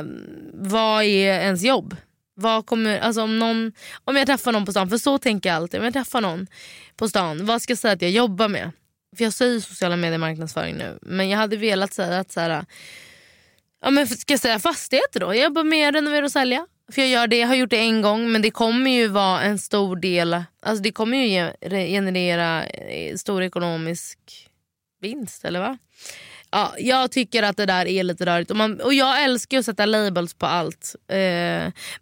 Um, 0.00 0.24
vad 0.54 1.04
är 1.04 1.40
ens 1.40 1.62
jobb? 1.62 1.96
Vad 2.34 2.66
kommer, 2.66 2.98
alltså 2.98 3.22
om, 3.22 3.38
någon, 3.38 3.72
om 4.04 4.16
jag 4.16 4.26
träffar 4.26 4.52
någon 4.52 4.66
på 4.66 4.72
stan, 4.72 4.90
för 4.90 4.98
så 4.98 5.18
tänker 5.18 5.48
jag 5.48 5.56
alltid. 5.56 5.80
Om 5.80 5.84
jag 5.84 5.92
träffar 5.92 6.20
någon 6.20 6.46
på 6.96 7.08
stan, 7.08 7.46
vad 7.46 7.62
ska 7.62 7.70
jag 7.70 7.78
säga 7.78 7.94
att 7.94 8.02
jag 8.02 8.10
jobbar 8.10 8.48
med? 8.48 8.70
För 9.16 9.24
jag 9.24 9.32
säger 9.32 9.60
sociala 9.60 9.96
medier 9.96 10.18
marknadsföring 10.18 10.76
nu. 10.76 10.98
Men 11.02 11.28
jag 11.28 11.38
hade 11.38 11.56
velat 11.56 11.92
säga 11.92 12.18
att 12.18 12.32
så 12.32 12.40
här, 12.40 12.64
ja, 13.80 13.90
men 13.90 14.06
ska 14.06 14.32
jag 14.32 14.40
säga 14.40 14.58
fastigheter 14.58 15.20
då? 15.20 15.26
Jag 15.26 15.44
jobbar 15.44 15.64
med 15.64 15.88
att 15.88 15.94
renovera 15.94 16.24
och 16.24 16.32
sälja. 16.32 16.66
För 16.92 17.02
jag 17.02 17.10
gör 17.10 17.26
det, 17.26 17.38
jag 17.38 17.48
har 17.48 17.54
gjort 17.54 17.70
det 17.70 17.78
en 17.78 18.02
gång 18.02 18.32
men 18.32 18.42
det 18.42 18.50
kommer 18.50 18.90
ju 18.90 19.08
vara 19.08 19.42
en 19.42 19.58
stor 19.58 19.96
del, 19.96 20.34
alltså 20.62 20.82
det 20.82 20.92
kommer 20.92 21.18
ju 21.18 21.52
generera 21.70 22.66
eh, 22.66 23.16
stor 23.16 23.42
ekonomisk 23.42 24.18
vinst 25.00 25.44
eller 25.44 25.60
va? 25.60 25.78
Ja, 26.54 26.74
jag 26.78 27.10
tycker 27.10 27.42
att 27.42 27.56
det 27.56 27.66
där 27.66 27.86
är 27.86 28.02
lite 28.02 28.26
rörigt. 28.26 28.50
Och, 28.50 28.56
man, 28.56 28.80
och 28.80 28.94
jag 28.94 29.24
älskar 29.24 29.58
att 29.58 29.64
sätta 29.64 29.86
labels 29.86 30.34
på 30.34 30.46
allt. 30.46 30.94
Eh, 31.08 31.16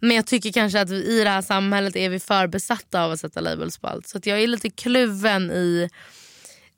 men 0.01 0.17
jag 0.17 0.27
tycker 0.27 0.53
kanske 0.53 0.81
att 0.81 0.91
vi, 0.91 1.21
i 1.21 1.25
det 1.25 1.31
här 1.31 1.43
samhället 1.43 1.97
är 1.97 2.09
vi 2.11 2.21
för 2.21 2.47
besatta 2.47 3.05
av 3.05 3.13
att 3.13 3.21
sätta 3.21 3.41
labels 3.41 3.79
på 3.79 3.87
allt. 3.87 4.09
Så 4.09 4.21
jag 4.25 4.43
är 4.43 4.47
lite 4.47 4.71
kluven 4.71 5.51
i, 5.51 5.89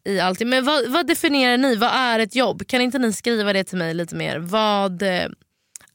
i 0.04 0.20
allting. 0.20 0.48
Men 0.48 0.64
vad, 0.64 0.90
vad, 0.90 1.06
definierar 1.06 1.56
ni? 1.56 1.76
Vad 1.76 1.90
är 1.92 2.18
ett 2.18 2.34
jobb? 2.34 2.66
Kan 2.66 2.80
inte 2.80 2.98
ni 2.98 3.12
skriva 3.12 3.52
det 3.52 3.64
till 3.64 3.78
mig 3.78 3.94
lite 3.94 4.14
mer? 4.16 4.38
Vad 4.38 5.02
eh, 5.02 5.28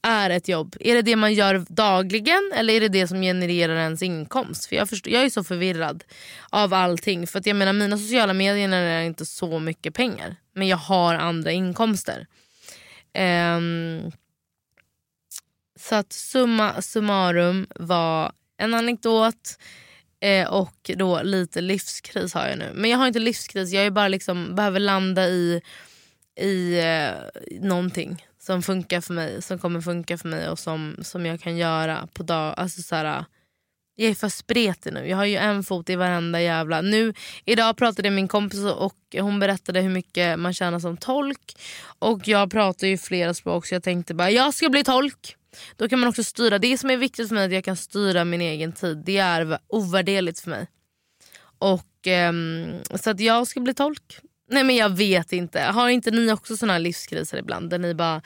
är 0.02 0.30
ett 0.30 0.48
jobb? 0.48 0.76
Är 0.80 0.94
det 0.94 1.02
det 1.02 1.16
man 1.16 1.34
gör 1.34 1.64
dagligen 1.68 2.52
eller 2.54 2.74
är 2.74 2.80
det 2.80 2.88
det 2.88 3.08
som 3.08 3.20
genererar 3.20 3.76
ens 3.76 4.02
inkomst? 4.02 4.66
För 4.66 4.76
jag, 4.76 4.88
förstår, 4.88 5.12
jag 5.12 5.24
är 5.24 5.30
så 5.30 5.44
förvirrad 5.44 6.04
av 6.50 6.74
allting. 6.74 7.26
För 7.26 7.38
att 7.38 7.46
jag 7.46 7.56
menar 7.56 7.72
Mina 7.72 7.98
sociala 7.98 8.32
medier 8.32 8.72
är 8.72 9.02
inte 9.02 9.26
så 9.26 9.58
mycket 9.58 9.94
pengar 9.94 10.36
men 10.54 10.68
jag 10.68 10.76
har 10.76 11.14
andra 11.14 11.52
inkomster. 11.52 12.26
Um, 13.18 14.12
så 15.78 15.94
att 15.94 16.12
summa 16.12 16.82
summarum 16.82 17.66
var 17.74 18.32
en 18.56 18.74
anekdot 18.74 19.58
eh, 20.20 20.48
och 20.48 20.90
då 20.96 21.22
lite 21.22 21.60
livskris 21.60 22.34
har 22.34 22.48
jag 22.48 22.58
nu. 22.58 22.70
Men 22.74 22.90
jag 22.90 22.98
har 22.98 23.06
inte 23.06 23.18
livskris, 23.18 23.72
jag 23.72 23.86
är 23.86 23.90
bara 23.90 24.08
liksom, 24.08 24.54
behöver 24.54 24.80
landa 24.80 25.28
i, 25.28 25.60
i 26.40 26.78
eh, 26.78 27.40
någonting 27.60 28.24
som 28.42 28.62
funkar 28.62 29.00
för 29.00 29.14
mig, 29.14 29.42
som 29.42 29.58
kommer 29.58 29.80
funka 29.80 30.18
för 30.18 30.28
mig 30.28 30.48
och 30.48 30.58
som, 30.58 30.96
som 31.02 31.26
jag 31.26 31.40
kan 31.40 31.56
göra 31.56 32.08
på 32.12 32.22
dag. 32.22 32.54
Alltså 32.56 32.82
så 32.82 32.94
här, 32.94 33.24
jag 33.94 34.10
är 34.10 34.14
för 34.14 34.28
spretig 34.28 34.92
nu. 34.92 35.08
Jag 35.08 35.16
har 35.16 35.24
ju 35.24 35.36
en 35.36 35.62
fot 35.62 35.90
i 35.90 35.96
varenda 35.96 36.40
jävla... 36.40 36.80
Nu, 36.80 37.14
idag 37.44 37.76
pratade 37.76 38.08
jag 38.08 38.12
med 38.12 38.22
min 38.22 38.28
kompis 38.28 38.60
och 38.60 38.96
hon 39.18 39.40
berättade 39.40 39.80
hur 39.80 39.90
mycket 39.90 40.38
man 40.38 40.54
tjänar 40.54 40.78
som 40.78 40.96
tolk. 40.96 41.56
Och 41.98 42.28
Jag 42.28 42.50
pratar 42.50 42.86
ju 42.86 42.98
flera 42.98 43.34
språk 43.34 43.66
så 43.66 43.74
jag 43.74 43.82
tänkte 43.82 44.14
bara 44.14 44.30
jag 44.30 44.54
ska 44.54 44.68
bli 44.68 44.84
tolk. 44.84 45.36
Då 45.76 45.88
kan 45.88 46.00
man 46.00 46.08
också 46.08 46.24
styra. 46.24 46.58
Det 46.58 46.78
som 46.78 46.90
är 46.90 46.96
viktigt 46.96 47.28
för 47.28 47.34
mig 47.34 47.44
är 47.44 47.48
att 47.48 47.54
jag 47.54 47.64
kan 47.64 47.76
styra 47.76 48.24
min 48.24 48.40
egen 48.40 48.72
tid. 48.72 49.02
Det 49.06 49.18
är 49.18 49.58
ovärderligt 49.68 50.40
för 50.40 50.50
mig. 50.50 50.66
Och 51.58 52.06
um, 52.28 52.66
Så 52.94 53.10
att 53.10 53.20
jag 53.20 53.46
ska 53.46 53.60
bli 53.60 53.74
tolk. 53.74 54.20
Nej 54.50 54.64
men 54.64 54.76
jag 54.76 54.88
vet 54.88 55.32
inte. 55.32 55.60
Har 55.60 55.88
inte 55.88 56.10
ni 56.10 56.32
också 56.32 56.56
såna 56.56 56.72
här 56.72 56.80
livskriser 56.80 57.38
ibland? 57.38 57.70
Där 57.70 57.78
ni 57.78 57.94
bara, 57.94 58.22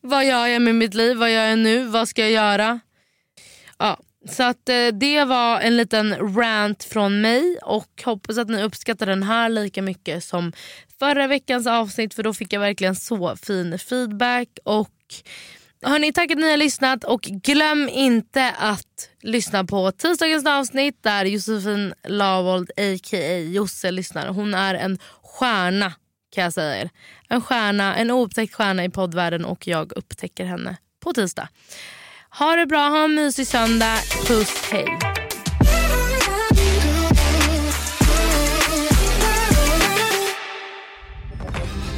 vad 0.00 0.26
gör 0.26 0.46
jag 0.46 0.62
med 0.62 0.74
mitt 0.74 0.94
liv? 0.94 1.16
Vad 1.16 1.32
gör 1.32 1.44
jag 1.44 1.58
nu? 1.58 1.84
Vad 1.84 2.08
ska 2.08 2.22
jag 2.22 2.30
göra? 2.30 2.80
Ja, 3.78 3.98
så 4.30 4.42
att 4.42 4.68
eh, 4.68 4.86
det 4.92 5.24
var 5.24 5.60
en 5.60 5.76
liten 5.76 6.34
rant 6.36 6.84
från 6.84 7.20
mig 7.20 7.58
och 7.62 8.02
hoppas 8.04 8.38
att 8.38 8.48
ni 8.48 8.62
uppskattar 8.62 9.06
den 9.06 9.22
här 9.22 9.48
lika 9.48 9.82
mycket 9.82 10.24
som 10.24 10.52
förra 10.98 11.26
veckans 11.26 11.66
avsnitt 11.66 12.14
för 12.14 12.22
då 12.22 12.34
fick 12.34 12.52
jag 12.52 12.60
verkligen 12.60 12.96
så 12.96 13.36
fin 13.36 13.78
feedback. 13.78 14.48
Och 14.64 14.90
Hörni, 15.82 16.12
tack 16.12 16.30
att 16.30 16.38
ni 16.38 16.50
har 16.50 16.56
lyssnat 16.56 17.04
och 17.04 17.20
glöm 17.20 17.88
inte 17.88 18.54
att 18.58 19.10
lyssna 19.22 19.64
på 19.64 19.92
tisdagens 19.92 20.46
avsnitt 20.46 21.02
där 21.02 21.24
Josefin 21.24 21.94
Lavold 22.08 22.70
a.k.a. 22.70 23.38
Josse 23.38 23.90
lyssnar. 23.90 24.28
Hon 24.28 24.54
är 24.54 24.74
en 24.74 24.98
stjärna 25.22 25.92
kan 26.34 26.44
jag 26.44 26.52
säga 26.52 26.80
er. 26.80 26.90
En 27.28 27.40
stjärna, 27.40 27.96
en 27.96 28.10
oupptäckt 28.10 28.54
stjärna 28.54 28.84
i 28.84 28.88
poddvärlden 28.88 29.44
och 29.44 29.66
jag 29.66 29.92
upptäcker 29.96 30.44
henne 30.44 30.76
på 31.00 31.12
tisdag. 31.12 31.48
Ha 32.38 32.56
det 32.56 32.66
bra, 32.66 32.88
ha 32.88 33.04
en 33.04 33.14
mysig 33.14 33.46
söndag. 33.46 33.96
Puss, 34.26 34.68
hej. 34.70 34.98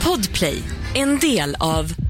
Podplay, 0.04 0.62
en 0.94 1.18
del 1.18 1.56
av 1.60 2.09